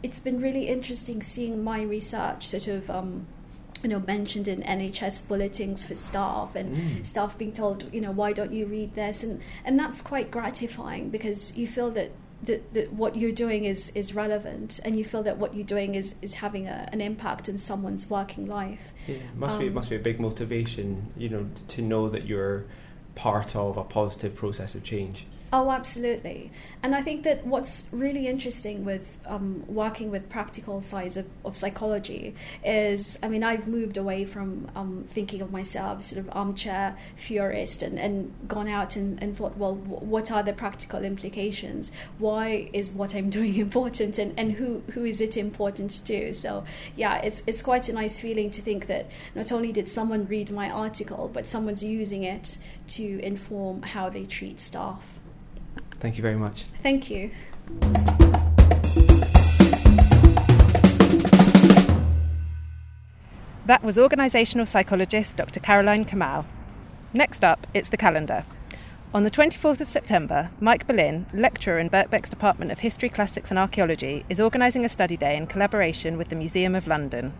it's 0.00 0.20
been 0.20 0.40
really 0.40 0.68
interesting 0.68 1.22
seeing 1.22 1.64
my 1.64 1.82
research 1.82 2.46
sort 2.46 2.68
of 2.68 2.88
um, 2.88 3.26
you 3.82 3.88
know 3.88 4.00
mentioned 4.00 4.48
in 4.48 4.62
NHS 4.62 5.26
bulletins 5.26 5.84
for 5.84 5.94
staff 5.94 6.54
and 6.54 6.76
mm. 6.76 7.06
staff 7.06 7.36
being 7.38 7.52
told 7.52 7.92
you 7.92 8.00
know 8.00 8.10
why 8.10 8.32
don't 8.32 8.52
you 8.52 8.66
read 8.66 8.94
this 8.94 9.22
and 9.22 9.40
and 9.64 9.78
that's 9.78 10.02
quite 10.02 10.30
gratifying 10.30 11.10
because 11.10 11.56
you 11.56 11.66
feel 11.66 11.90
that 11.92 12.10
that, 12.42 12.72
that 12.74 12.92
what 12.92 13.16
you're 13.16 13.32
doing 13.32 13.64
is 13.64 13.90
is 13.94 14.14
relevant 14.14 14.78
and 14.84 14.96
you 14.96 15.04
feel 15.04 15.22
that 15.22 15.38
what 15.38 15.54
you're 15.54 15.66
doing 15.66 15.94
is 15.94 16.14
is 16.22 16.34
having 16.34 16.66
a, 16.66 16.88
an 16.92 17.00
impact 17.00 17.48
in 17.48 17.58
someone's 17.58 18.08
working 18.08 18.46
life. 18.46 18.92
Yeah 19.06 19.16
must 19.34 19.56
um, 19.56 19.60
be 19.60 19.70
must 19.70 19.90
be 19.90 19.96
a 19.96 20.00
big 20.00 20.20
motivation 20.20 21.12
you 21.16 21.28
know 21.28 21.48
to 21.68 21.82
know 21.82 22.08
that 22.08 22.26
you're 22.26 22.64
part 23.14 23.56
of 23.56 23.76
a 23.76 23.84
positive 23.84 24.34
process 24.36 24.74
of 24.74 24.84
change 24.84 25.26
Oh, 25.50 25.70
absolutely. 25.70 26.52
And 26.82 26.94
I 26.94 27.00
think 27.00 27.22
that 27.22 27.46
what's 27.46 27.88
really 27.90 28.26
interesting 28.28 28.84
with 28.84 29.16
um, 29.24 29.64
working 29.66 30.10
with 30.10 30.28
practical 30.28 30.82
sides 30.82 31.16
of, 31.16 31.24
of 31.42 31.56
psychology 31.56 32.34
is, 32.62 33.18
I 33.22 33.28
mean, 33.28 33.42
I've 33.42 33.66
moved 33.66 33.96
away 33.96 34.26
from 34.26 34.70
um, 34.76 35.06
thinking 35.08 35.40
of 35.40 35.50
myself 35.50 36.02
sort 36.02 36.18
of 36.18 36.28
armchair 36.36 36.98
theorist 37.16 37.82
and, 37.82 37.98
and 37.98 38.34
gone 38.46 38.68
out 38.68 38.94
and, 38.94 39.22
and 39.22 39.34
thought, 39.34 39.56
well, 39.56 39.76
w- 39.76 40.04
what 40.04 40.30
are 40.30 40.42
the 40.42 40.52
practical 40.52 41.02
implications? 41.02 41.92
Why 42.18 42.68
is 42.74 42.92
what 42.92 43.14
I'm 43.14 43.30
doing 43.38 43.56
important 43.56 44.18
and, 44.18 44.38
and 44.38 44.52
who, 44.52 44.82
who 44.92 45.06
is 45.06 45.22
it 45.22 45.38
important 45.38 46.04
to? 46.04 46.34
So, 46.34 46.64
yeah, 46.94 47.22
it's, 47.22 47.42
it's 47.46 47.62
quite 47.62 47.88
a 47.88 47.94
nice 47.94 48.20
feeling 48.20 48.50
to 48.50 48.60
think 48.60 48.86
that 48.88 49.06
not 49.34 49.50
only 49.50 49.72
did 49.72 49.88
someone 49.88 50.26
read 50.26 50.52
my 50.52 50.68
article, 50.68 51.30
but 51.32 51.46
someone's 51.48 51.82
using 51.82 52.22
it 52.22 52.58
to 52.88 53.18
inform 53.20 53.80
how 53.82 54.10
they 54.10 54.26
treat 54.26 54.60
staff. 54.60 55.17
Thank 56.00 56.16
you 56.16 56.22
very 56.22 56.36
much. 56.36 56.64
Thank 56.82 57.10
you. 57.10 57.30
That 63.66 63.84
was 63.84 63.98
organisational 63.98 64.66
psychologist 64.66 65.36
Dr. 65.36 65.60
Caroline 65.60 66.06
Kamau. 66.06 66.46
Next 67.12 67.44
up, 67.44 67.66
it's 67.74 67.90
the 67.90 67.98
calendar. 67.98 68.44
On 69.12 69.24
the 69.24 69.30
24th 69.30 69.80
of 69.80 69.88
September, 69.88 70.50
Mike 70.60 70.86
Berlin, 70.86 71.26
lecturer 71.32 71.78
in 71.78 71.90
Birkbeck's 71.90 72.30
Department 72.30 72.70
of 72.70 72.78
History, 72.78 73.08
Classics 73.08 73.50
and 73.50 73.58
Archaeology, 73.58 74.24
is 74.28 74.40
organising 74.40 74.84
a 74.84 74.88
study 74.88 75.16
day 75.16 75.36
in 75.36 75.46
collaboration 75.46 76.16
with 76.16 76.28
the 76.28 76.36
Museum 76.36 76.74
of 76.74 76.86
London. 76.86 77.32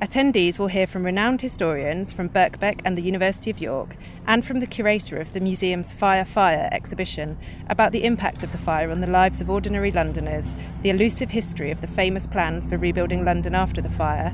Attendees 0.00 0.60
will 0.60 0.68
hear 0.68 0.86
from 0.86 1.04
renowned 1.04 1.40
historians 1.40 2.12
from 2.12 2.28
Birkbeck 2.28 2.80
and 2.84 2.96
the 2.96 3.02
University 3.02 3.50
of 3.50 3.60
York, 3.60 3.96
and 4.28 4.44
from 4.44 4.60
the 4.60 4.66
curator 4.66 5.20
of 5.20 5.32
the 5.32 5.40
museum's 5.40 5.92
Fire 5.92 6.24
Fire 6.24 6.68
exhibition 6.70 7.36
about 7.68 7.90
the 7.90 8.04
impact 8.04 8.44
of 8.44 8.52
the 8.52 8.58
fire 8.58 8.92
on 8.92 9.00
the 9.00 9.08
lives 9.08 9.40
of 9.40 9.50
ordinary 9.50 9.90
Londoners, 9.90 10.54
the 10.82 10.90
elusive 10.90 11.30
history 11.30 11.72
of 11.72 11.80
the 11.80 11.88
famous 11.88 12.28
plans 12.28 12.64
for 12.64 12.76
rebuilding 12.76 13.24
London 13.24 13.56
after 13.56 13.80
the 13.80 13.90
fire, 13.90 14.32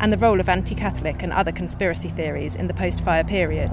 and 0.00 0.12
the 0.12 0.18
role 0.18 0.40
of 0.40 0.48
anti 0.48 0.74
Catholic 0.74 1.22
and 1.22 1.32
other 1.32 1.52
conspiracy 1.52 2.08
theories 2.08 2.56
in 2.56 2.66
the 2.66 2.74
post 2.74 3.00
fire 3.02 3.22
period. 3.22 3.70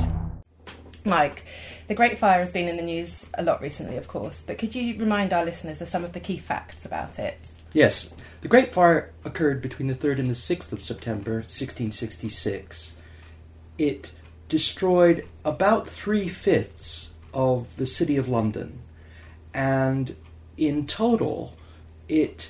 Mike, 1.05 1.43
the 1.87 1.95
Great 1.95 2.19
Fire 2.19 2.41
has 2.41 2.51
been 2.51 2.67
in 2.67 2.77
the 2.77 2.83
news 2.83 3.25
a 3.33 3.41
lot 3.41 3.61
recently, 3.61 3.97
of 3.97 4.07
course, 4.07 4.43
but 4.45 4.59
could 4.59 4.75
you 4.75 4.95
remind 4.99 5.33
our 5.33 5.43
listeners 5.43 5.81
of 5.81 5.89
some 5.89 6.03
of 6.03 6.13
the 6.13 6.19
key 6.19 6.37
facts 6.37 6.85
about 6.85 7.17
it? 7.17 7.51
Yes. 7.73 8.13
The 8.41 8.47
Great 8.47 8.73
Fire 8.73 9.11
occurred 9.23 9.61
between 9.61 9.87
the 9.87 9.93
3rd 9.93 10.19
and 10.19 10.29
the 10.29 10.33
6th 10.33 10.71
of 10.71 10.81
September 10.81 11.33
1666. 11.33 12.97
It 13.77 14.11
destroyed 14.49 15.27
about 15.45 15.87
three 15.87 16.27
fifths 16.27 17.13
of 17.33 17.75
the 17.77 17.85
City 17.85 18.17
of 18.17 18.27
London, 18.27 18.79
and 19.53 20.15
in 20.57 20.87
total, 20.87 21.55
it 22.09 22.49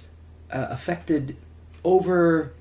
uh, 0.49 0.67
affected 0.69 1.35
over 1.83 2.53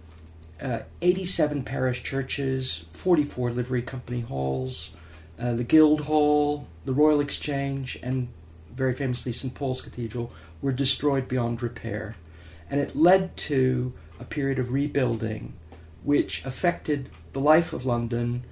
uh, 0.60 0.80
87 1.00 1.62
parish 1.62 2.02
churches, 2.02 2.84
44 2.90 3.52
livery 3.52 3.82
company 3.82 4.20
halls, 4.20 4.94
uh, 5.38 5.52
the 5.52 5.64
Guildhall, 5.64 6.66
the 6.84 6.92
Royal 6.92 7.20
Exchange, 7.20 7.98
and 8.02 8.28
very 8.74 8.94
famously 8.94 9.32
St. 9.32 9.54
Paul's 9.54 9.80
Cathedral 9.80 10.32
were 10.60 10.72
destroyed 10.72 11.28
beyond 11.28 11.62
repair. 11.62 12.16
And 12.70 12.80
it 12.80 12.94
led 12.94 13.36
to 13.38 13.92
a 14.18 14.24
period 14.24 14.58
of 14.58 14.72
rebuilding 14.72 15.54
which 16.02 16.44
affected 16.44 17.10
the 17.32 17.40
life 17.40 17.72
of 17.72 17.84
London 17.84 18.44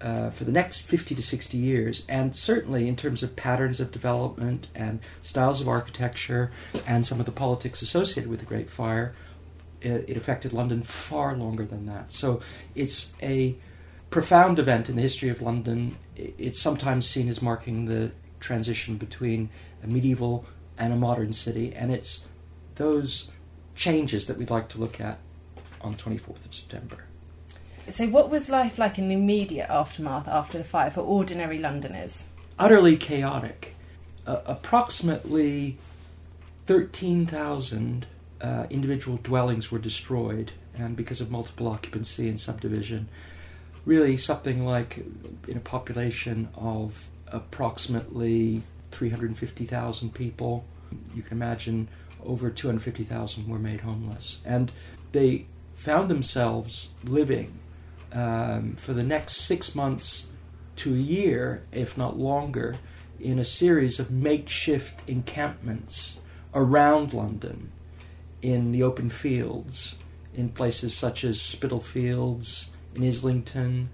uh, 0.00 0.30
for 0.30 0.44
the 0.44 0.52
next 0.52 0.80
50 0.80 1.14
to 1.14 1.22
60 1.22 1.56
years, 1.56 2.04
and 2.08 2.34
certainly 2.34 2.88
in 2.88 2.96
terms 2.96 3.22
of 3.22 3.36
patterns 3.36 3.78
of 3.78 3.92
development 3.92 4.68
and 4.74 4.98
styles 5.22 5.60
of 5.60 5.68
architecture 5.68 6.50
and 6.86 7.06
some 7.06 7.20
of 7.20 7.26
the 7.26 7.32
politics 7.32 7.82
associated 7.82 8.28
with 8.28 8.40
the 8.40 8.46
Great 8.46 8.68
Fire, 8.68 9.14
it, 9.80 10.04
it 10.08 10.16
affected 10.16 10.52
London 10.52 10.82
far 10.82 11.36
longer 11.36 11.64
than 11.64 11.86
that. 11.86 12.12
So 12.12 12.40
it's 12.74 13.12
a 13.22 13.56
profound 14.10 14.58
event 14.58 14.88
in 14.88 14.96
the 14.96 15.02
history 15.02 15.28
of 15.28 15.40
London. 15.40 15.96
It's 16.16 16.60
sometimes 16.60 17.06
seen 17.06 17.28
as 17.28 17.40
marking 17.40 17.86
the 17.86 18.10
transition 18.40 18.96
between 18.96 19.50
a 19.84 19.86
medieval 19.86 20.44
and 20.76 20.92
a 20.92 20.96
modern 20.96 21.32
city, 21.32 21.72
and 21.74 21.92
it's 21.92 22.24
those 22.74 23.30
changes 23.74 24.26
that 24.26 24.38
we'd 24.38 24.50
like 24.50 24.68
to 24.70 24.78
look 24.78 25.00
at 25.00 25.18
on 25.80 25.92
the 25.92 25.98
24th 25.98 26.44
of 26.44 26.54
September. 26.54 27.04
So, 27.90 28.06
what 28.06 28.30
was 28.30 28.48
life 28.48 28.78
like 28.78 28.98
in 28.98 29.08
the 29.08 29.14
immediate 29.14 29.68
aftermath 29.68 30.28
after 30.28 30.58
the 30.58 30.64
fire 30.64 30.90
for 30.90 31.00
ordinary 31.00 31.58
Londoners? 31.58 32.24
Utterly 32.58 32.96
chaotic. 32.96 33.74
Uh, 34.24 34.40
approximately 34.46 35.78
13,000 36.66 38.06
uh, 38.40 38.66
individual 38.70 39.18
dwellings 39.22 39.72
were 39.72 39.80
destroyed, 39.80 40.52
and 40.76 40.96
because 40.96 41.20
of 41.20 41.30
multiple 41.30 41.66
occupancy 41.66 42.28
and 42.28 42.38
subdivision, 42.38 43.08
really 43.84 44.16
something 44.16 44.64
like 44.64 45.04
in 45.48 45.56
a 45.56 45.60
population 45.60 46.48
of 46.54 47.08
approximately 47.28 48.62
350,000 48.92 50.14
people. 50.14 50.64
You 51.14 51.22
can 51.22 51.36
imagine 51.38 51.88
over 52.24 52.50
250,000 52.50 53.48
were 53.48 53.58
made 53.58 53.82
homeless. 53.82 54.40
And 54.44 54.72
they 55.12 55.46
found 55.74 56.10
themselves 56.10 56.90
living 57.04 57.58
um, 58.12 58.76
for 58.76 58.92
the 58.92 59.02
next 59.02 59.38
six 59.38 59.74
months 59.74 60.26
to 60.76 60.94
a 60.94 60.98
year, 60.98 61.62
if 61.72 61.96
not 61.96 62.18
longer, 62.18 62.78
in 63.20 63.38
a 63.38 63.44
series 63.44 63.98
of 63.98 64.10
makeshift 64.10 65.02
encampments 65.06 66.20
around 66.54 67.12
London 67.12 67.70
in 68.40 68.72
the 68.72 68.82
open 68.82 69.08
fields, 69.08 69.96
in 70.34 70.48
places 70.48 70.94
such 70.94 71.24
as 71.24 71.40
Spitalfields, 71.40 72.70
in 72.94 73.04
Islington, 73.04 73.90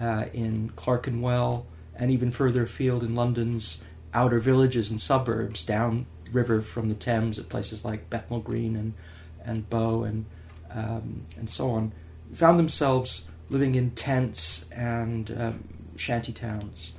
uh, 0.00 0.26
in 0.32 0.70
Clerkenwell, 0.76 1.66
and 1.94 2.10
even 2.10 2.30
further 2.30 2.64
afield 2.64 3.02
in 3.04 3.14
London's 3.14 3.80
outer 4.12 4.40
villages 4.40 4.90
and 4.90 5.00
suburbs, 5.00 5.62
down 5.62 6.06
river 6.34 6.60
from 6.60 6.88
the 6.88 6.94
Thames 6.94 7.38
at 7.38 7.48
places 7.48 7.84
like 7.84 8.10
Bethnal 8.10 8.40
Green 8.40 8.76
and 8.76 8.94
and 9.44 9.68
Bow 9.70 10.04
and 10.04 10.24
um, 10.70 11.24
and 11.36 11.48
so 11.48 11.70
on, 11.70 11.92
found 12.32 12.58
themselves 12.58 13.24
living 13.48 13.74
in 13.74 13.90
tents 13.92 14.66
and 14.72 15.30
um, 15.38 15.64
shanty 15.96 16.32
towns, 16.32 16.92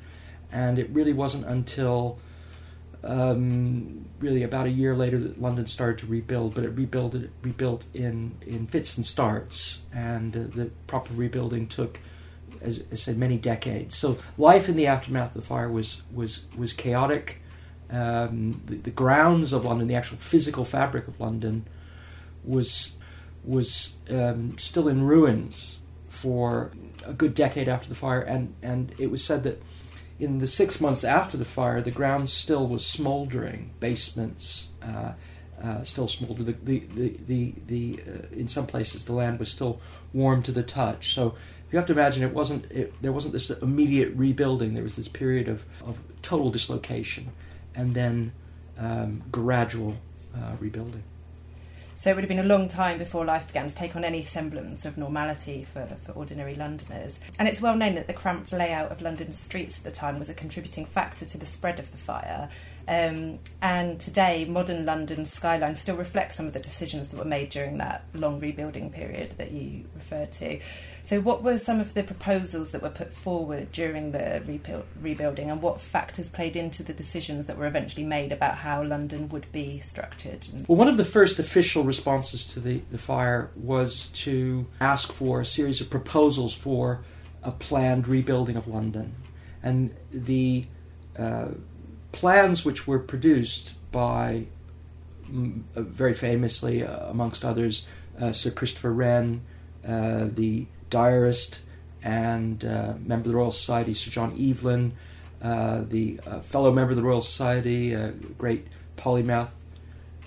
and 0.52 0.80
it 0.80 0.90
really 0.92 1.14
wasn't 1.14 1.46
until 1.46 2.18
um, 3.04 4.06
really 4.20 4.44
about 4.44 4.66
a 4.66 4.72
year 4.72 4.96
later 4.96 5.20
that 5.20 5.42
London 5.42 5.68
started 5.68 6.00
to 6.00 6.08
rebuild, 6.08 6.56
but 6.56 6.64
it 6.64 6.70
rebuilt 6.70 7.16
it 7.16 7.32
rebuilt 7.42 7.86
in 7.94 8.38
in 8.42 8.68
fits 8.68 8.98
and 8.98 9.06
starts, 9.06 9.82
and 9.94 10.36
uh, 10.36 10.56
the 10.56 10.72
proper 10.88 11.14
rebuilding 11.14 11.68
took. 11.68 12.00
As 12.62 12.82
I 12.92 12.96
said, 12.96 13.18
many 13.18 13.38
decades. 13.38 13.96
So 13.96 14.18
life 14.38 14.70
in 14.70 14.76
the 14.76 14.88
aftermath 14.88 15.36
of 15.36 15.42
the 15.42 15.48
fire 15.48 15.70
was 15.70 16.02
was 16.12 16.46
was 16.58 16.74
chaotic, 16.74 17.42
um, 17.92 18.62
the, 18.66 18.78
the, 18.78 18.92
grounds 18.92 19.54
of 19.54 19.66
London, 19.66 19.88
the 19.88 19.96
actual 19.96 20.18
physical 20.18 20.66
fabric 20.66 21.08
of 21.08 21.20
London, 21.20 21.66
was 22.44 22.96
was 23.44 23.94
um, 24.10 24.58
still 24.58 24.88
in 24.88 25.04
ruins 25.04 25.78
for 26.10 26.72
a 27.06 27.14
good 27.14 27.36
decade 27.36 27.68
after 27.68 27.88
the 27.88 27.96
fire, 27.96 28.22
and, 28.22 28.56
and 28.64 28.94
it 28.98 29.12
was 29.12 29.24
said 29.24 29.44
that 29.44 29.62
in 30.20 30.40
the 30.40 30.48
six 30.48 30.82
months 30.82 31.04
after 31.04 31.38
the 31.38 31.46
fire, 31.46 31.82
the 31.82 31.92
ground 31.92 32.30
still 32.30 32.68
was 32.68 32.86
smoldering, 32.86 33.72
basements 33.80 34.70
uh, 34.82 35.12
uh, 35.62 35.84
still 35.84 36.08
smoldered. 36.08 36.46
The, 36.66 36.80
the, 36.86 37.18
the, 37.28 37.54
the, 37.68 38.04
uh, 38.08 38.36
in 38.36 38.48
some 38.48 38.66
places, 38.66 39.06
the 39.06 39.14
land 39.14 39.40
was 39.40 39.52
still 39.52 39.80
warm 40.14 40.42
to 40.44 40.52
the 40.52 40.64
touch. 40.64 41.14
So 41.14 41.36
you 41.72 41.78
have 41.78 41.88
to 41.88 41.94
imagine 41.94 42.24
it 42.24 42.34
wasn't 42.34 42.72
it, 42.72 42.94
there 43.02 43.12
wasn't 43.12 43.34
this 43.34 43.50
immediate 43.50 44.14
rebuilding. 44.16 44.74
There 44.74 44.84
was 44.84 44.96
this 44.96 45.08
period 45.08 45.48
of, 45.48 45.66
of 45.86 46.00
total 46.22 46.50
dislocation, 46.50 47.30
and 47.76 47.94
then 47.94 48.32
um, 48.78 49.24
gradual 49.32 49.96
uh, 50.36 50.52
rebuilding. 50.60 51.04
So 51.98 52.12
it 52.12 52.16
would 52.16 52.26
have 52.26 52.30
been 52.30 52.40
a 52.40 52.44
long 52.44 52.68
time 52.68 52.98
before 52.98 53.24
life 53.24 53.48
began 53.48 53.70
to 53.70 53.76
take 53.76 53.96
on 53.96 54.04
any 54.04 54.26
semblance 54.26 54.84
of 54.84 54.98
normality 54.98 55.66
for, 55.72 55.88
for 56.04 56.12
ordinary 56.12 56.54
Londoners. 56.54 57.20
And 57.40 57.48
it's 57.48 57.62
well 57.62 57.76
known 57.76 57.96
that 57.96 58.08
the 58.08 58.14
cramped 58.14 58.52
layout 58.52 58.92
of 58.92 59.02
London's 59.02 59.40
streets 59.40 59.78
at 59.78 59.86
the 59.86 59.92
time 59.92 60.20
was 60.20 60.28
a 60.28 60.34
contributing 60.34 60.86
factor 60.86 61.26
to 61.26 61.38
the 61.38 61.46
spread 61.46 61.80
of 61.80 61.92
the 61.92 61.98
fire. 61.98 62.50
Um, 62.88 63.40
and 63.62 64.00
today, 64.00 64.46
modern 64.46 64.86
London's 64.86 65.34
skyline 65.34 65.76
still 65.76 65.96
reflects 65.96 66.36
some 66.36 66.46
of 66.46 66.54
the 66.54 66.60
decisions 66.60 67.10
that 67.10 67.18
were 67.18 67.26
made 67.26 67.50
during 67.50 67.78
that 67.80 68.06
long 68.14 68.40
rebuilding 68.40 68.92
period 68.92 69.34
that 69.38 69.52
you 69.52 69.86
referred 69.96 70.32
to. 70.34 70.60
So, 71.04 71.20
what 71.20 71.44
were 71.44 71.58
some 71.58 71.80
of 71.80 71.96
the 71.96 72.04
proposals 72.04 72.72
that 72.72 72.82
were 72.82 72.90
put 72.90 73.12
forward 73.12 73.72
during 73.72 74.12
the 74.12 74.44
rebuild, 74.46 74.86
rebuilding, 75.02 75.50
and 75.50 75.62
what 75.62 75.82
factors 75.82 76.30
played 76.30 76.56
into 76.56 76.84
the 76.84 76.94
decisions 76.94 77.48
that 77.48 77.58
were 77.58 77.66
eventually 77.66 78.06
made 78.06 78.32
about 78.32 78.58
how 78.58 78.84
London 78.84 79.30
would 79.30 79.52
be 79.52 79.80
structured? 79.80 80.46
Well, 80.68 80.78
one 80.78 80.88
of 80.88 80.98
the 80.98 81.06
first 81.06 81.40
official 81.40 81.84
responses 81.84 82.46
to 82.54 82.60
the, 82.60 82.82
the 82.92 82.98
fire 83.00 83.50
was 83.56 84.08
to 84.08 84.68
ask 84.80 85.12
for 85.12 85.42
a 85.42 85.46
series 85.46 85.82
of 85.82 85.90
proposals 85.90 86.54
for 86.54 87.04
a 87.42 87.52
planned 87.52 88.08
rebuilding 88.08 88.58
of 88.58 88.68
London. 88.68 89.16
And 89.64 89.96
the 90.12 90.66
uh, 91.18 91.50
plans 92.16 92.64
which 92.64 92.88
were 92.88 92.98
produced 92.98 93.74
by, 93.92 94.46
mm, 95.30 95.62
uh, 95.76 95.82
very 95.82 96.14
famously, 96.14 96.82
uh, 96.82 97.10
amongst 97.10 97.44
others, 97.44 97.86
uh, 98.20 98.32
Sir 98.32 98.52
Christopher 98.52 98.94
Wren, 98.94 99.42
uh, 99.86 100.28
the 100.34 100.66
diarist 100.90 101.60
and 102.02 102.64
uh, 102.64 102.94
member 103.00 103.28
of 103.28 103.32
the 103.32 103.36
Royal 103.36 103.52
Society, 103.52 103.94
Sir 103.94 104.12
John 104.12 104.32
Evelyn, 104.40 104.94
uh, 105.42 105.82
the 105.88 106.20
fellow 106.44 106.72
member 106.72 106.92
of 106.92 106.96
the 106.96 107.04
Royal 107.04 107.22
Society, 107.22 107.96
great 108.38 108.68
polymath 108.96 109.50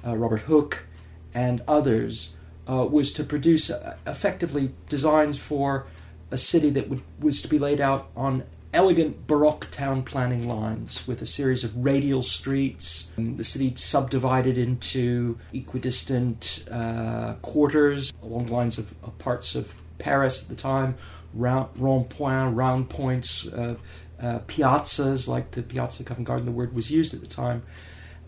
Robert 0.04 0.42
Hooke, 0.42 0.85
and 1.33 1.62
others, 1.66 2.35
was 2.66 3.12
to 3.12 3.25
produce 3.25 3.71
effectively 4.07 4.75
designs 4.88 5.38
for 5.38 5.87
a 6.30 6.37
city 6.37 6.71
that 6.71 6.88
would, 6.88 7.02
was 7.18 7.40
to 7.42 7.49
be 7.49 7.59
laid 7.59 7.80
out 7.80 8.11
on 8.14 8.45
elegant 8.73 9.27
Baroque 9.27 9.69
town 9.71 10.03
planning 10.03 10.47
lines 10.47 11.07
with 11.07 11.23
a 11.23 11.27
series 11.27 11.65
of 11.65 11.77
radial 11.77 12.23
streets. 12.23 13.09
The 13.17 13.45
city 13.45 13.73
subdivided 13.77 14.59
into 14.59 15.39
equidistant 15.53 16.65
uh, 16.71 17.35
quarters 17.41 18.13
along 18.23 18.47
the 18.47 18.53
lines 18.53 18.79
of, 18.79 18.95
of, 19.03 19.19
parts 19.19 19.55
of 19.55 19.75
Paris 19.99 20.43
at 20.43 20.49
the 20.49 20.55
time, 20.55 20.97
rond 21.35 22.11
point, 22.11 22.55
round 22.55 22.91
points, 22.91 23.47
uh, 23.47 23.77
uh, 24.21 24.41
piazzas 24.41 25.29
like 25.29 25.53
the 25.53 25.63
Piazza 25.63 26.05
Covent 26.05 26.27
Garden, 26.27 26.47
the 26.47 26.53
word 26.53 26.75
was 26.75 26.91
used 26.91 27.15
at 27.15 27.21
the 27.21 27.27
time. 27.27 27.63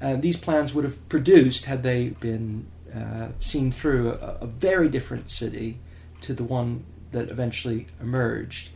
And 0.01 0.23
these 0.23 0.37
plans 0.37 0.73
would 0.73 0.85
have 0.85 1.09
produced, 1.09 1.67
had 1.67 1.83
they 1.83 2.11
been 2.11 2.67
uh, 2.95 3.29
seen 3.41 3.71
through, 3.71 4.13
a, 4.13 4.39
a, 4.41 4.47
very 4.47 4.89
different 4.89 5.31
city 5.31 5.79
to 6.23 6.33
the 6.33 6.43
one 6.43 6.85
that 7.13 7.29
eventually 7.29 7.87
emerged. 8.01 8.71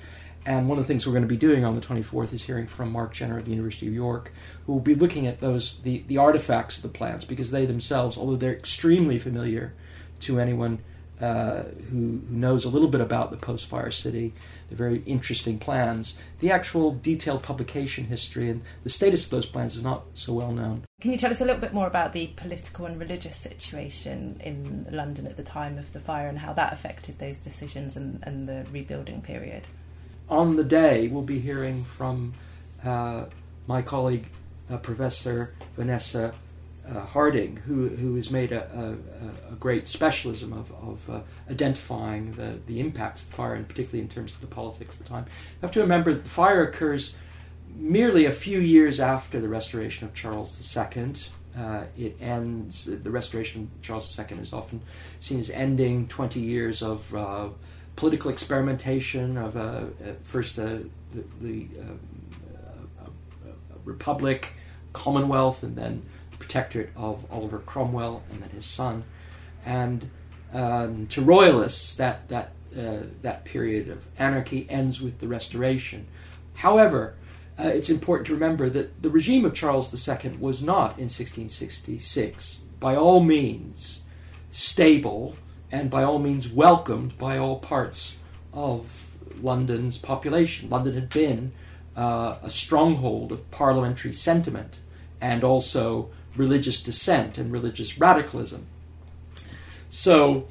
And 0.46 0.68
one 0.68 0.78
of 0.78 0.84
the 0.84 0.88
things 0.88 1.06
we're 1.06 1.12
going 1.12 1.22
to 1.22 1.28
be 1.28 1.36
doing 1.36 1.64
on 1.64 1.74
the 1.74 1.80
24th 1.80 2.32
is 2.32 2.42
hearing 2.42 2.66
from 2.66 2.92
Mark 2.92 3.12
Jenner 3.12 3.38
of 3.38 3.46
the 3.46 3.50
University 3.50 3.86
of 3.86 3.94
York, 3.94 4.32
who 4.66 4.74
will 4.74 4.80
be 4.80 4.94
looking 4.94 5.26
at 5.26 5.40
those 5.40 5.78
the, 5.80 6.04
the 6.06 6.18
artifacts 6.18 6.76
of 6.76 6.82
the 6.82 6.88
plans 6.88 7.24
because 7.24 7.50
they 7.50 7.64
themselves, 7.64 8.18
although 8.18 8.36
they're 8.36 8.52
extremely 8.52 9.18
familiar 9.18 9.72
to 10.20 10.38
anyone 10.38 10.80
uh, 11.20 11.62
who, 11.90 12.20
who, 12.20 12.36
knows 12.36 12.64
a 12.64 12.68
little 12.68 12.88
bit 12.88 13.00
about 13.00 13.30
the 13.30 13.36
post 13.36 13.68
fire 13.68 13.90
city, 13.90 14.34
the 14.68 14.74
very 14.74 15.02
interesting 15.06 15.58
plans. 15.58 16.14
The 16.40 16.50
actual 16.50 16.92
detailed 16.92 17.42
publication 17.42 18.06
history 18.06 18.50
and 18.50 18.62
the 18.82 18.90
status 18.90 19.24
of 19.24 19.30
those 19.30 19.46
plans 19.46 19.76
is 19.76 19.84
not 19.84 20.04
so 20.14 20.32
well 20.32 20.50
known. 20.50 20.84
Can 21.00 21.12
you 21.12 21.16
tell 21.16 21.30
us 21.30 21.40
a 21.40 21.44
little 21.44 21.60
bit 21.60 21.72
more 21.72 21.86
about 21.86 22.12
the 22.12 22.26
political 22.36 22.84
and 22.86 22.99
religious 22.99 23.36
situation 23.36 24.40
in 24.42 24.88
London 24.90 25.26
at 25.26 25.36
the 25.36 25.45
time 25.45 25.78
of 25.78 25.92
the 25.92 26.00
fire 26.00 26.28
and 26.28 26.38
how 26.38 26.52
that 26.52 26.73
affected 26.73 27.19
those 27.19 27.38
decisions 27.38 27.97
and, 27.97 28.19
and 28.25 28.49
the 28.49 28.66
rebuilding 28.73 29.23
period? 29.23 29.69
On 30.28 30.56
the 30.56 30.65
day, 30.65 31.08
we'll 31.08 31.23
be 31.23 31.39
hearing 31.39 31.84
from 31.84 32.34
uh, 32.82 33.26
my 33.67 33.82
colleague, 33.82 34.26
uh, 34.71 34.78
Professor 34.78 35.54
Vanessa 35.76 36.34
uh, 36.89 37.00
Harding, 37.00 37.56
who, 37.56 37.89
who 37.89 38.17
has 38.17 38.30
made 38.30 38.52
a, 38.52 38.97
a, 39.50 39.52
a 39.52 39.56
great 39.56 39.87
specialism 39.87 40.52
of, 40.52 40.73
of 40.73 41.10
uh, 41.10 41.21
identifying 41.50 42.32
the, 42.32 42.58
the 42.67 42.80
impacts 42.80 43.23
of 43.23 43.28
fire, 43.28 43.54
and 43.54 43.69
particularly 43.69 44.00
in 44.00 44.08
terms 44.08 44.32
of 44.32 44.41
the 44.41 44.47
politics 44.47 44.99
of 44.99 45.04
the 45.04 45.08
time. 45.08 45.25
You 45.25 45.60
have 45.63 45.73
to 45.73 45.80
remember 45.80 46.15
that 46.15 46.26
fire 46.26 46.63
occurs 46.63 47.15
merely 47.75 48.25
a 48.25 48.32
few 48.32 48.60
years 48.60 49.00
after 49.00 49.41
the 49.41 49.49
restoration 49.49 50.06
of 50.06 50.15
Charles 50.15 50.76
II. 50.76 51.15
Uh, 51.56 51.84
it 51.97 52.17
ends, 52.21 52.87
the 52.87 53.10
restoration 53.10 53.71
of 53.75 53.82
Charles 53.82 54.19
II 54.19 54.39
is 54.39 54.52
often 54.52 54.80
seen 55.21 55.39
as 55.39 55.50
ending 55.50 56.08
20 56.08 56.41
years 56.41 56.82
of 56.82 57.15
uh, 57.15 57.49
political 57.97 58.30
experimentation, 58.30 59.37
of 59.37 59.57
uh, 59.57 59.61
uh, 59.61 59.85
first 60.23 60.57
the, 60.57 60.89
the 61.41 61.69
um, 61.80 62.00
republic, 63.85 64.54
commonwealth, 64.93 65.63
and 65.63 65.76
then 65.76 66.02
protectorate 66.39 66.91
of 66.97 67.25
Oliver 67.30 67.59
Cromwell 67.59 68.23
and 68.30 68.43
then 68.43 68.50
his 68.50 68.67
son. 68.67 69.04
And 69.65 70.11
um, 70.52 71.07
to 71.09 71.23
royalists, 71.23 71.97
that, 71.97 72.28
that, 72.28 72.52
uh, 72.76 73.04
that 73.23 73.45
period 73.45 73.89
of 73.89 74.07
anarchy 74.19 74.67
ends 74.69 75.00
with 75.00 75.19
the 75.19 75.28
Restoration. 75.28 76.07
However, 76.54 77.15
uh, 77.59 77.69
it's 77.69 77.91
important 77.91 78.26
to 78.26 78.35
remember 78.35 78.69
that 78.71 79.02
the 79.02 79.11
regime 79.11 79.45
of 79.45 79.54
Charles 79.54 79.93
II 79.93 80.37
was 80.39 80.63
not 80.63 80.99
in 80.99 81.04
1666 81.04 82.61
by 82.80 82.97
all 82.97 83.21
means 83.21 84.02
stable 84.50 85.37
and 85.75 85.91
by 85.91 86.04
all 86.04 86.21
means 86.21 86.49
welcomed 86.49 87.19
by 87.19 87.37
all 87.37 87.58
parts 87.58 88.17
of 88.52 89.08
London's 89.43 89.99
population. 89.99 90.71
London 90.71 90.95
had 90.95 91.08
been 91.08 91.50
uh, 91.97 92.37
a 92.45 92.49
stronghold 92.49 93.32
of 93.32 93.50
parliamentary 93.50 94.13
sentiment 94.13 94.78
and 95.21 95.43
also 95.43 96.10
religious 96.37 96.80
dissent 96.80 97.39
and 97.39 97.50
religious 97.50 97.99
radicalism. 97.99 98.67
So, 99.89 100.47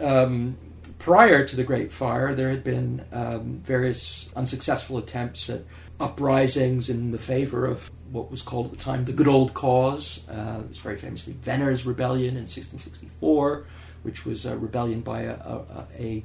um, 0.00 0.56
prior 0.98 1.46
to 1.46 1.54
the 1.54 1.64
Great 1.64 1.92
Fire, 1.92 2.34
there 2.34 2.48
had 2.48 2.64
been 2.64 3.04
um, 3.12 3.60
various 3.62 4.30
unsuccessful 4.34 4.96
attempts 4.96 5.50
at 5.50 5.64
uprisings 6.00 6.88
in 6.88 7.10
the 7.10 7.18
favor 7.18 7.66
of 7.66 7.90
what 8.10 8.30
was 8.30 8.40
called 8.40 8.66
at 8.66 8.72
the 8.72 8.78
time 8.78 9.04
the 9.04 9.12
good 9.12 9.28
old 9.28 9.52
cause. 9.52 10.26
Uh, 10.30 10.60
it 10.60 10.68
was 10.70 10.78
very 10.78 10.96
famously 10.96 11.34
Venner's 11.34 11.84
Rebellion 11.84 12.36
in 12.36 12.44
1664, 12.44 13.66
which 14.02 14.24
was 14.24 14.46
a 14.46 14.56
rebellion 14.56 15.00
by 15.00 15.22
a, 15.22 15.34
a, 15.34 15.86
a, 15.98 16.24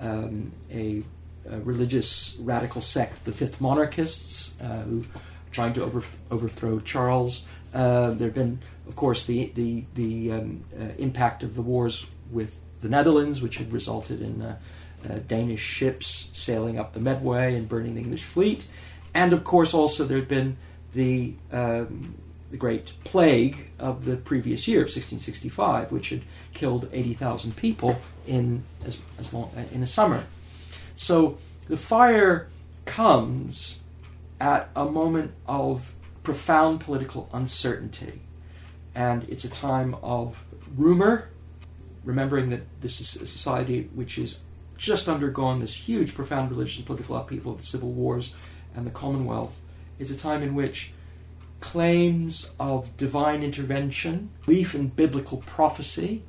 um, 0.00 0.52
a 0.70 1.02
religious 1.62 2.36
radical 2.40 2.80
sect, 2.80 3.24
the 3.24 3.32
Fifth 3.32 3.60
Monarchists, 3.60 4.54
uh, 4.60 4.82
who 4.82 5.04
trying 5.52 5.72
to 5.74 5.82
over, 5.82 6.02
overthrow 6.30 6.80
Charles. 6.80 7.42
Uh, 7.72 8.10
there 8.10 8.28
have 8.28 8.34
been, 8.34 8.60
of 8.88 8.96
course, 8.96 9.24
the 9.26 9.52
the 9.54 9.84
the 9.94 10.32
um, 10.32 10.64
uh, 10.78 10.84
impact 10.98 11.42
of 11.42 11.54
the 11.54 11.62
wars 11.62 12.06
with 12.30 12.56
the 12.80 12.88
Netherlands, 12.88 13.42
which 13.42 13.58
had 13.58 13.72
resulted 13.72 14.20
in 14.20 14.56
Danish 15.28 15.60
ships 15.60 16.30
sailing 16.32 16.78
up 16.78 16.92
the 16.92 17.00
Medway 17.00 17.54
and 17.54 17.68
burning 17.68 17.94
the 17.94 18.00
English 18.00 18.24
fleet, 18.24 18.66
and 19.14 19.32
of 19.32 19.44
course, 19.44 19.72
also 19.72 20.04
there 20.04 20.18
had 20.18 20.28
been 20.28 20.56
the 20.92 21.34
um, 21.52 22.16
the 22.50 22.56
Great 22.56 22.92
Plague 23.04 23.70
of 23.78 24.04
the 24.04 24.16
previous 24.16 24.68
year 24.68 24.78
of 24.78 24.84
1665, 24.84 25.90
which 25.90 26.10
had 26.10 26.22
killed 26.54 26.88
80,000 26.92 27.56
people 27.56 28.00
in 28.26 28.64
as, 28.84 28.98
as 29.18 29.32
long 29.32 29.50
uh, 29.56 29.64
in 29.72 29.82
a 29.82 29.86
summer. 29.86 30.24
So 30.94 31.38
the 31.68 31.76
fire 31.76 32.48
comes 32.84 33.82
at 34.40 34.70
a 34.76 34.84
moment 34.84 35.32
of 35.46 35.94
profound 36.22 36.80
political 36.80 37.28
uncertainty. 37.32 38.20
And 38.94 39.24
it's 39.28 39.44
a 39.44 39.48
time 39.48 39.96
of 40.02 40.44
rumor, 40.76 41.28
remembering 42.04 42.48
that 42.50 42.62
this 42.80 43.00
is 43.00 43.16
a 43.16 43.26
society 43.26 43.90
which 43.94 44.16
has 44.16 44.40
just 44.76 45.08
undergone 45.08 45.60
this 45.60 45.74
huge, 45.74 46.14
profound 46.14 46.50
religious 46.50 46.78
and 46.78 46.86
political 46.86 47.16
upheaval 47.16 47.52
of 47.52 47.58
the 47.58 47.66
civil 47.66 47.90
wars 47.90 48.34
and 48.74 48.86
the 48.86 48.90
Commonwealth. 48.90 49.56
It's 49.98 50.10
a 50.10 50.16
time 50.16 50.42
in 50.42 50.54
which 50.54 50.92
claims 51.60 52.50
of 52.60 52.96
divine 52.96 53.42
intervention, 53.42 54.30
belief 54.44 54.74
in 54.74 54.88
biblical 54.88 55.38
prophecy, 55.38 56.22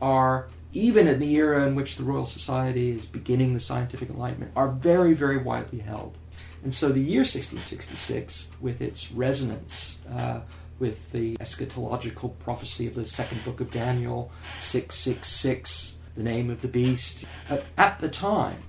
are 0.00 0.48
even 0.72 1.06
in 1.06 1.20
the 1.20 1.34
era 1.36 1.66
in 1.66 1.74
which 1.74 1.96
the 1.96 2.02
Royal 2.02 2.26
Society 2.26 2.90
is 2.90 3.04
beginning 3.04 3.54
the 3.54 3.60
scientific 3.60 4.10
enlightenment, 4.10 4.52
are 4.56 4.68
very, 4.68 5.14
very 5.14 5.38
widely 5.38 5.78
held. 5.78 6.16
And 6.64 6.74
so 6.74 6.88
the 6.88 7.00
year 7.00 7.20
1666, 7.20 8.48
with 8.60 8.80
its 8.80 9.12
resonance 9.12 9.98
uh, 10.10 10.40
with 10.78 11.12
the 11.12 11.36
eschatological 11.36 12.36
prophecy 12.40 12.86
of 12.86 12.94
the 12.94 13.06
second 13.06 13.44
book 13.44 13.60
of 13.60 13.70
Daniel, 13.70 14.32
666, 14.58 15.94
the 16.16 16.22
name 16.22 16.50
of 16.50 16.62
the 16.62 16.68
beast, 16.68 17.24
uh, 17.48 17.58
at 17.76 18.00
the 18.00 18.08
time, 18.08 18.62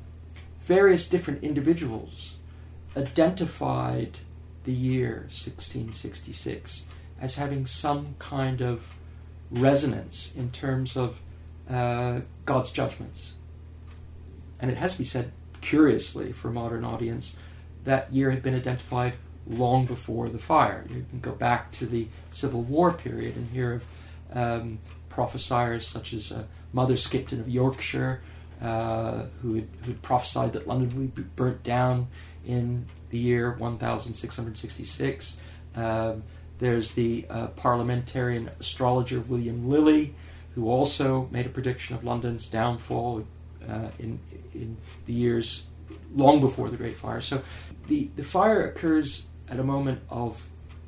various 0.62 1.08
different 1.08 1.44
individuals 1.44 2.36
identified 2.96 4.20
the 4.66 4.74
year 4.74 5.28
1666 5.30 6.86
as 7.20 7.36
having 7.36 7.66
some 7.66 8.16
kind 8.20 8.62
of 8.62 8.96
resonance 9.50 10.34
in 10.36 10.52
terms 10.52 10.98
of 10.98 11.22
uh, 11.70 12.20
God's 12.46 12.72
judgments. 12.72 13.36
And 14.60 14.70
it 14.72 14.78
has 14.78 14.94
to 14.94 14.98
be 14.98 15.04
said, 15.04 15.32
curiously, 15.62 16.32
for 16.32 16.50
a 16.50 16.52
modern 16.52 16.84
audience, 16.84 17.36
that 17.84 18.12
year 18.14 18.32
had 18.32 18.44
been 18.44 18.56
identified 18.56 19.14
long 19.48 19.86
before 19.86 20.30
the 20.30 20.40
fire. 20.40 20.86
You 20.90 21.06
can 21.10 21.20
go 21.20 21.32
back 21.32 21.72
to 21.74 21.86
the 21.86 22.08
Civil 22.30 22.62
War 22.64 22.92
period 22.92 23.36
and 23.36 23.50
hear 23.52 23.74
of 23.74 23.86
um, 24.34 24.80
prophesiers 25.10 25.88
such 25.88 26.14
as 26.14 26.32
uh, 26.32 26.44
Mother 26.74 26.98
Shipton 26.98 27.40
of 27.40 27.48
Yorkshire, 27.48 28.22
uh, 28.66 29.26
who, 29.44 29.54
had, 29.54 29.68
who 29.84 29.92
had 29.92 30.02
prophesied 30.02 30.54
that 30.54 30.66
London 30.66 30.90
would 30.98 31.14
be 31.14 31.22
burnt 31.22 31.62
down 31.62 32.08
in 32.48 32.88
the 33.12 33.20
year 33.20 33.52
1666. 33.52 35.38
Um, 35.76 36.24
there's 36.58 36.92
the 36.92 37.28
uh, 37.30 37.48
parliamentarian 37.48 38.50
astrologer 38.60 39.20
William 39.20 39.70
Lilly, 39.70 40.16
who 40.56 40.68
also 40.68 41.28
made 41.30 41.46
a 41.46 41.50
prediction 41.50 41.96
of 41.96 42.04
London's 42.04 42.48
downfall 42.48 43.28
uh, 43.70 43.90
in, 44.00 44.20
in 44.56 44.78
the 45.06 45.14
years 45.14 45.66
long 46.16 46.40
before 46.40 46.70
the 46.70 46.78
Great 46.78 46.96
Fire. 46.96 47.22
So 47.22 47.44
the, 47.88 48.10
the 48.16 48.24
fire 48.24 48.64
occurs 48.64 49.28
at 49.48 49.60
a 49.60 49.64
moment 49.64 50.02
of, 50.10 50.44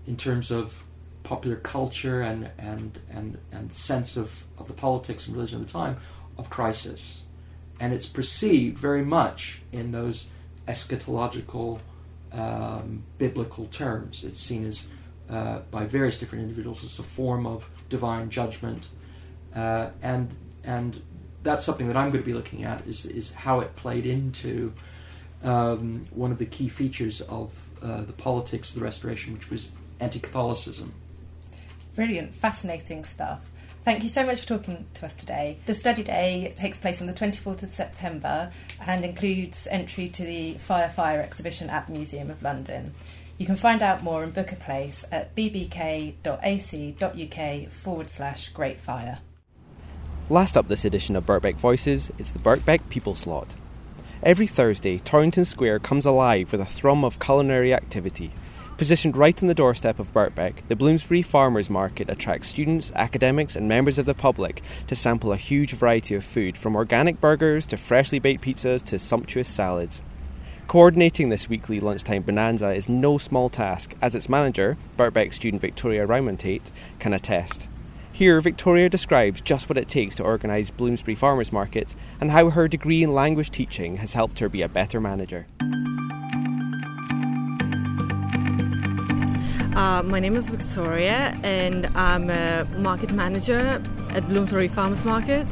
in 0.08 0.18
terms 0.18 0.50
of 0.50 0.84
popular 1.22 1.58
culture 1.58 2.24
and, 2.24 2.50
and, 2.58 2.98
and, 3.12 3.38
and 3.52 3.72
sense 3.76 4.18
of, 4.18 4.46
of 4.58 4.68
the 4.68 4.74
politics 4.74 5.28
and 5.28 5.36
religion 5.36 5.62
of 5.62 5.68
the 5.68 5.72
time, 5.72 5.98
of 6.40 6.50
crisis. 6.50 7.22
And 7.80 7.94
it's 7.94 8.08
perceived 8.08 8.78
very 8.78 9.04
much 9.04 9.62
in 9.72 9.92
those 9.92 10.28
eschatological 10.68 11.80
um, 12.32 13.04
biblical 13.18 13.66
terms. 13.68 14.24
It's 14.24 14.40
seen 14.40 14.66
as 14.66 14.88
uh, 15.30 15.60
by 15.72 15.86
various 15.86 16.18
different 16.18 16.44
individuals 16.44 16.84
as 16.84 17.00
a 17.00 17.04
form 17.04 17.46
of 17.46 17.66
divine 17.90 18.30
judgment, 18.30 18.88
uh, 19.56 19.90
and 20.02 20.34
and 20.64 21.02
that's 21.44 21.66
something 21.66 21.88
that 21.88 21.98
I'm 21.98 22.10
going 22.10 22.24
to 22.24 22.26
be 22.26 22.34
looking 22.34 22.64
at 22.64 22.86
is 22.88 23.06
is 23.06 23.34
how 23.34 23.60
it 23.60 23.76
played 23.76 24.06
into 24.06 24.74
um, 25.44 26.06
one 26.12 26.32
of 26.32 26.38
the 26.38 26.46
key 26.46 26.70
features 26.70 27.22
of 27.22 27.52
uh, 27.82 28.02
the 28.02 28.14
politics 28.14 28.70
of 28.70 28.76
the 28.76 28.82
Restoration, 28.82 29.34
which 29.34 29.50
was 29.50 29.72
anti-Catholicism. 30.00 30.94
Brilliant, 31.96 32.36
fascinating 32.36 33.04
stuff. 33.04 33.42
Thank 33.88 34.04
you 34.04 34.10
so 34.10 34.26
much 34.26 34.42
for 34.42 34.48
talking 34.48 34.86
to 34.96 35.06
us 35.06 35.16
today. 35.16 35.60
The 35.66 35.74
study 35.74 36.04
day 36.04 36.54
takes 36.58 36.78
place 36.78 37.00
on 37.00 37.08
the 37.08 37.14
24th 37.14 37.64
of 37.64 37.72
September 37.72 38.52
and 38.86 39.06
includes 39.06 39.66
entry 39.72 40.10
to 40.10 40.26
the 40.26 40.56
Fire 40.56 40.90
Fire 40.90 41.22
exhibition 41.22 41.70
at 41.70 41.88
the 41.88 41.94
Museum 41.94 42.30
of 42.30 42.44
London. 42.44 42.94
You 43.38 43.46
can 43.46 43.56
find 43.56 43.82
out 43.82 44.04
more 44.04 44.24
and 44.24 44.34
book 44.34 44.52
a 44.52 44.58
place 44.58 45.06
at 45.10 45.34
bbk.ac.uk 45.38 46.22
forward 47.72 48.10
slash 48.10 48.50
Great 48.50 48.82
Fire. 48.82 49.20
Last 50.28 50.58
up 50.58 50.68
this 50.68 50.84
edition 50.84 51.16
of 51.16 51.26
Birkbeck 51.26 51.56
Voices, 51.56 52.12
it's 52.18 52.32
the 52.32 52.40
Birkbeck 52.40 52.90
People 52.90 53.16
Slot. 53.16 53.56
Every 54.22 54.48
Thursday, 54.48 54.98
Torrington 54.98 55.46
Square 55.46 55.80
comes 55.80 56.06
alive 56.06 56.52
with 56.52 56.60
a 56.60 56.66
thrum 56.66 57.06
of 57.06 57.22
culinary 57.22 57.74
activity. 57.74 58.34
Positioned 58.78 59.18
right 59.18 59.42
on 59.42 59.48
the 59.48 59.56
doorstep 59.56 59.98
of 59.98 60.14
Birkbeck, 60.14 60.58
the 60.68 60.76
Bloomsbury 60.76 61.24
Farmers 61.24 61.68
Market 61.68 62.12
attracts 62.12 62.50
students, 62.50 62.92
academics, 62.94 63.56
and 63.56 63.68
members 63.68 63.98
of 63.98 64.06
the 64.06 64.14
public 64.14 64.62
to 64.86 64.96
sample 64.96 65.34
a 65.34 65.38
huge 65.38 65.74
variety 65.74 66.14
of 66.14 66.24
food, 66.24 66.56
from 66.56 66.76
organic 66.76 67.20
burgers 67.20 67.66
to 67.66 67.76
freshly 67.76 68.20
baked 68.20 68.44
pizzas 68.44 68.84
to 68.84 69.00
sumptuous 69.00 69.50
salads. 69.50 70.04
Coordinating 70.68 71.30
this 71.30 71.50
weekly 71.50 71.80
lunchtime 71.80 72.22
bonanza 72.22 72.72
is 72.72 72.88
no 72.88 73.18
small 73.18 73.50
task, 73.50 73.96
as 74.00 74.14
its 74.14 74.30
manager, 74.30 74.78
Birkbeck 74.96 75.34
student 75.34 75.60
Victoria 75.60 76.06
Reimontaite, 76.06 76.70
can 77.00 77.14
attest. 77.14 77.68
Here, 78.12 78.40
Victoria 78.42 78.90
describes 78.90 79.42
just 79.42 79.70
what 79.70 79.80
it 79.80 79.90
takes 79.90 80.14
to 80.16 80.24
organise 80.24 80.70
Bloomsbury 80.70 81.16
Farmers 81.16 81.52
Market 81.52 81.96
and 82.22 82.30
how 82.30 82.52
her 82.52 82.68
degree 82.68 83.02
in 83.02 83.16
language 83.16 83.50
teaching 83.50 83.98
has 83.98 84.14
helped 84.14 84.38
her 84.38 84.50
be 84.50 84.62
a 84.62 84.70
better 84.70 85.02
manager. 85.02 85.48
Uh, 89.78 90.02
my 90.04 90.20
name 90.20 90.36
is 90.36 90.50
Victoria, 90.50 91.38
and 91.44 91.86
I'm 91.96 92.32
a 92.32 92.66
market 92.78 93.12
manager 93.12 93.82
at 94.10 94.28
Bloomsbury 94.28 94.68
Farmers 94.68 95.06
Market 95.06 95.48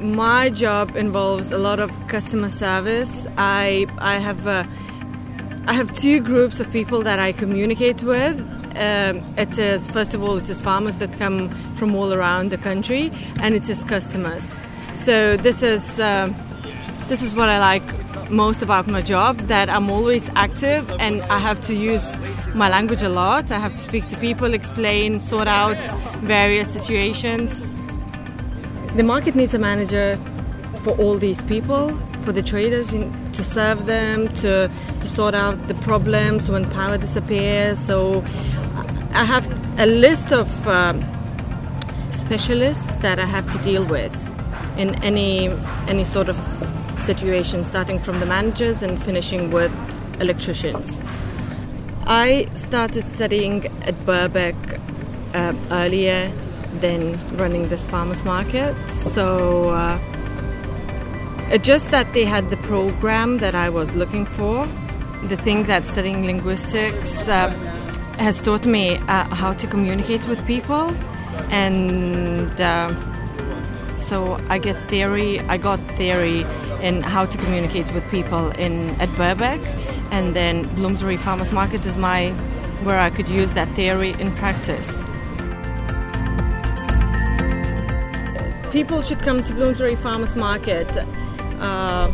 my 0.00 0.50
job 0.50 0.94
involves 0.96 1.50
a 1.50 1.58
lot 1.58 1.80
of 1.80 1.90
customer 2.08 2.50
service. 2.50 3.26
I 3.38 3.86
I 3.98 4.18
have 4.18 4.46
uh, 4.46 4.64
I 5.66 5.72
have 5.72 5.96
two 5.98 6.20
groups 6.20 6.60
of 6.60 6.70
people 6.70 7.02
that 7.02 7.18
I 7.18 7.32
communicate 7.32 8.02
with. 8.02 8.38
Um, 8.76 9.24
it 9.38 9.58
is 9.58 9.88
first 9.90 10.12
of 10.12 10.22
all 10.22 10.36
it 10.36 10.48
is 10.50 10.60
farmers 10.60 10.96
that 10.96 11.12
come 11.18 11.48
from 11.76 11.94
all 11.94 12.12
around 12.12 12.50
the 12.50 12.58
country, 12.58 13.10
and 13.40 13.54
it 13.54 13.68
is 13.68 13.84
customers. 13.84 14.60
So 14.94 15.36
this 15.36 15.62
is 15.62 15.98
uh, 15.98 16.32
this 17.08 17.22
is 17.22 17.34
what 17.34 17.48
I 17.48 17.58
like 17.58 18.30
most 18.30 18.60
about 18.62 18.86
my 18.86 19.00
job. 19.00 19.38
That 19.48 19.70
I'm 19.70 19.88
always 19.90 20.28
active, 20.34 20.90
and 20.98 21.22
I 21.22 21.38
have 21.38 21.64
to 21.66 21.74
use 21.74 22.06
my 22.56 22.70
language 22.70 23.02
a 23.02 23.08
lot. 23.08 23.50
I 23.50 23.58
have 23.58 23.74
to 23.74 23.80
speak 23.80 24.06
to 24.08 24.16
people, 24.16 24.54
explain, 24.54 25.20
sort 25.20 25.46
out 25.46 25.76
various 26.22 26.72
situations. 26.72 27.74
The 28.96 29.02
market 29.02 29.34
needs 29.34 29.52
a 29.52 29.58
manager 29.58 30.18
for 30.82 30.96
all 30.96 31.18
these 31.18 31.42
people, 31.42 31.90
for 32.22 32.32
the 32.32 32.42
traders 32.42 32.88
to 32.88 33.44
serve 33.44 33.84
them, 33.84 34.28
to, 34.36 34.70
to 35.00 35.08
sort 35.08 35.34
out 35.34 35.68
the 35.68 35.74
problems 35.74 36.48
when 36.48 36.68
power 36.70 36.96
disappears. 36.96 37.78
So 37.78 38.24
I 39.12 39.24
have 39.24 39.46
a 39.78 39.86
list 39.86 40.32
of 40.32 40.66
um, 40.66 41.04
specialists 42.10 42.94
that 42.96 43.18
I 43.18 43.26
have 43.26 43.46
to 43.52 43.58
deal 43.58 43.84
with 43.84 44.14
in 44.78 44.94
any 45.02 45.48
any 45.88 46.04
sort 46.04 46.28
of 46.28 46.36
situation, 47.02 47.64
starting 47.64 47.98
from 47.98 48.20
the 48.20 48.26
managers 48.26 48.82
and 48.82 49.02
finishing 49.02 49.50
with 49.50 49.72
electricians. 50.20 50.98
I 52.06 52.48
started 52.54 53.04
studying 53.06 53.66
at 53.82 53.94
Birkbeck 54.06 54.54
uh, 55.34 55.54
earlier 55.72 56.30
than 56.80 57.18
running 57.36 57.68
this 57.68 57.86
farmers 57.86 58.24
market. 58.24 58.76
So 58.88 59.70
uh, 59.70 59.98
just 61.58 61.90
that 61.90 62.12
they 62.12 62.24
had 62.24 62.50
the 62.50 62.56
program 62.58 63.38
that 63.38 63.54
I 63.54 63.70
was 63.70 63.94
looking 63.94 64.24
for. 64.24 64.68
The 65.24 65.36
thing 65.36 65.64
that 65.64 65.84
studying 65.86 66.26
linguistics 66.26 67.26
uh, 67.26 67.50
has 68.18 68.40
taught 68.40 68.64
me 68.64 68.96
uh, 68.96 69.24
how 69.34 69.52
to 69.54 69.66
communicate 69.66 70.28
with 70.28 70.44
people, 70.46 70.94
and 71.50 72.60
uh, 72.60 72.94
so 73.98 74.38
I 74.48 74.58
get 74.58 74.76
theory. 74.88 75.40
I 75.40 75.56
got 75.56 75.80
theory 75.96 76.46
in 76.80 77.02
how 77.02 77.26
to 77.26 77.38
communicate 77.38 77.92
with 77.92 78.08
people 78.10 78.50
in 78.50 78.90
at 79.00 79.08
Birkbeck, 79.10 79.60
and 80.10 80.34
then 80.34 80.62
Bloomsbury 80.74 81.16
Farmers 81.16 81.52
Market 81.52 81.84
is 81.86 81.96
my 81.96 82.30
where 82.82 82.98
I 82.98 83.10
could 83.10 83.28
use 83.28 83.52
that 83.52 83.68
theory 83.70 84.10
in 84.20 84.30
practice. 84.36 85.02
people 88.76 89.00
should 89.00 89.20
come 89.20 89.42
to 89.42 89.54
Bloomsbury 89.54 89.96
Farmers 89.96 90.36
Market 90.36 90.86
uh, 91.60 92.08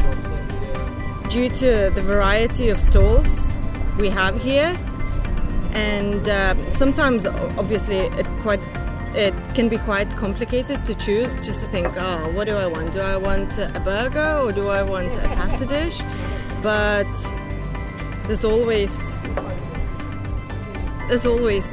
due 1.28 1.48
to 1.48 1.90
the 1.90 2.02
variety 2.02 2.68
of 2.68 2.78
stalls 2.78 3.52
we 3.98 4.08
have 4.08 4.40
here, 4.40 4.72
and 5.72 6.28
uh, 6.28 6.54
sometimes, 6.70 7.26
obviously, 7.58 7.96
it 8.20 8.26
quite 8.42 8.60
it 9.16 9.34
can 9.56 9.68
be 9.68 9.78
quite 9.78 10.08
complicated 10.10 10.78
to 10.86 10.94
choose. 10.94 11.32
Just 11.42 11.58
to 11.62 11.66
think, 11.66 11.88
oh, 11.96 12.30
what 12.32 12.44
do 12.44 12.54
I 12.54 12.68
want? 12.68 12.92
Do 12.92 13.00
I 13.00 13.16
want 13.16 13.58
a 13.58 13.82
burger 13.84 14.38
or 14.44 14.52
do 14.52 14.68
I 14.68 14.84
want 14.84 15.12
a 15.14 15.28
pasta 15.34 15.66
dish? 15.66 16.00
But 16.62 17.10
there's 18.32 18.44
always 18.44 19.18
there's 21.08 21.26
always 21.26 21.66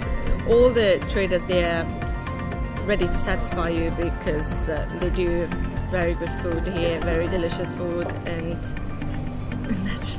all 0.50 0.69
the 0.69 1.02
traders 1.10 1.41
there 1.45 1.86
ready 2.84 3.08
to 3.08 3.13
satisfy 3.13 3.69
you 3.69 3.89
because 3.91 4.67
uh, 4.67 4.86
they 5.00 5.10
do 5.12 5.48
very 5.89 6.13
good 6.15 6.30
food 6.41 6.67
here, 6.67 7.00
very 7.00 7.28
delicious 7.28 7.74
food, 7.76 8.08
and, 8.26 8.54
and 9.69 9.88
that's 9.88 10.17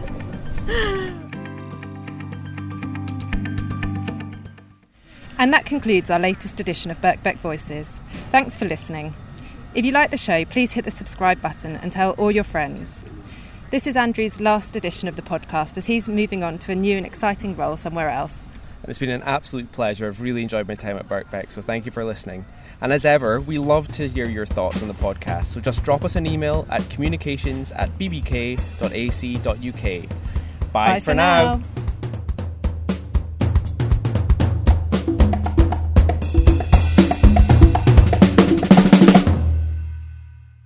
And 5.39 5.53
that 5.53 5.67
concludes 5.67 6.09
our 6.09 6.19
latest 6.19 6.59
edition 6.59 6.91
of 6.91 7.03
Birkbeck 7.03 7.37
Voices. 7.41 7.87
Thanks 8.31 8.57
for 8.57 8.65
listening. 8.65 9.13
If 9.75 9.85
you 9.85 9.93
like 9.93 10.11
the 10.11 10.17
show, 10.17 10.47
please 10.47 10.73
hit 10.73 10.87
the 10.87 10.91
subscribe 10.91 11.43
button 11.43 11.77
and 11.77 11.93
tell 11.93 12.13
all 12.13 12.31
your 12.31 12.45
friends. 12.45 13.05
This 13.71 13.87
is 13.87 13.97
Andrew's 13.97 14.41
last 14.41 14.75
edition 14.75 15.07
of 15.07 15.15
the 15.15 15.23
podcast 15.23 15.77
as 15.77 15.87
he's 15.87 16.09
moving 16.09 16.43
on 16.43 16.59
to 16.59 16.73
a 16.73 16.75
new 16.75 16.97
and 16.97 17.07
exciting 17.07 17.55
role 17.55 17.77
somewhere 17.77 18.09
else. 18.09 18.49
It's 18.89 18.99
been 18.99 19.11
an 19.11 19.23
absolute 19.23 19.71
pleasure. 19.71 20.09
I've 20.09 20.21
really 20.21 20.43
enjoyed 20.43 20.67
my 20.67 20.75
time 20.75 20.97
at 20.97 21.09
Birkbeck, 21.09 21.53
so 21.53 21.63
thank 21.63 21.87
you 21.87 21.93
for 21.93 22.05
listening. 22.05 22.45
And 22.81 22.93
as 22.93 23.05
ever, 23.05 23.41
we 23.41 23.59
love 23.59 23.87
to 23.93 24.09
hear 24.09 24.27
your 24.27 24.47
thoughts 24.47 24.83
on 24.83 24.89
the 24.89 24.95
podcast, 24.95 25.47
so 25.47 25.61
just 25.61 25.85
drop 25.85 26.05
us 26.05 26.17
an 26.17 26.27
email 26.27 26.67
at 26.69 26.89
communications 26.91 27.71
at 27.73 27.97
bbk.ac.uk. 27.97 28.59
Bye, 30.73 30.87
Bye 30.87 31.01
for 31.01 31.15
now. 31.15 31.57
now. 31.57 31.63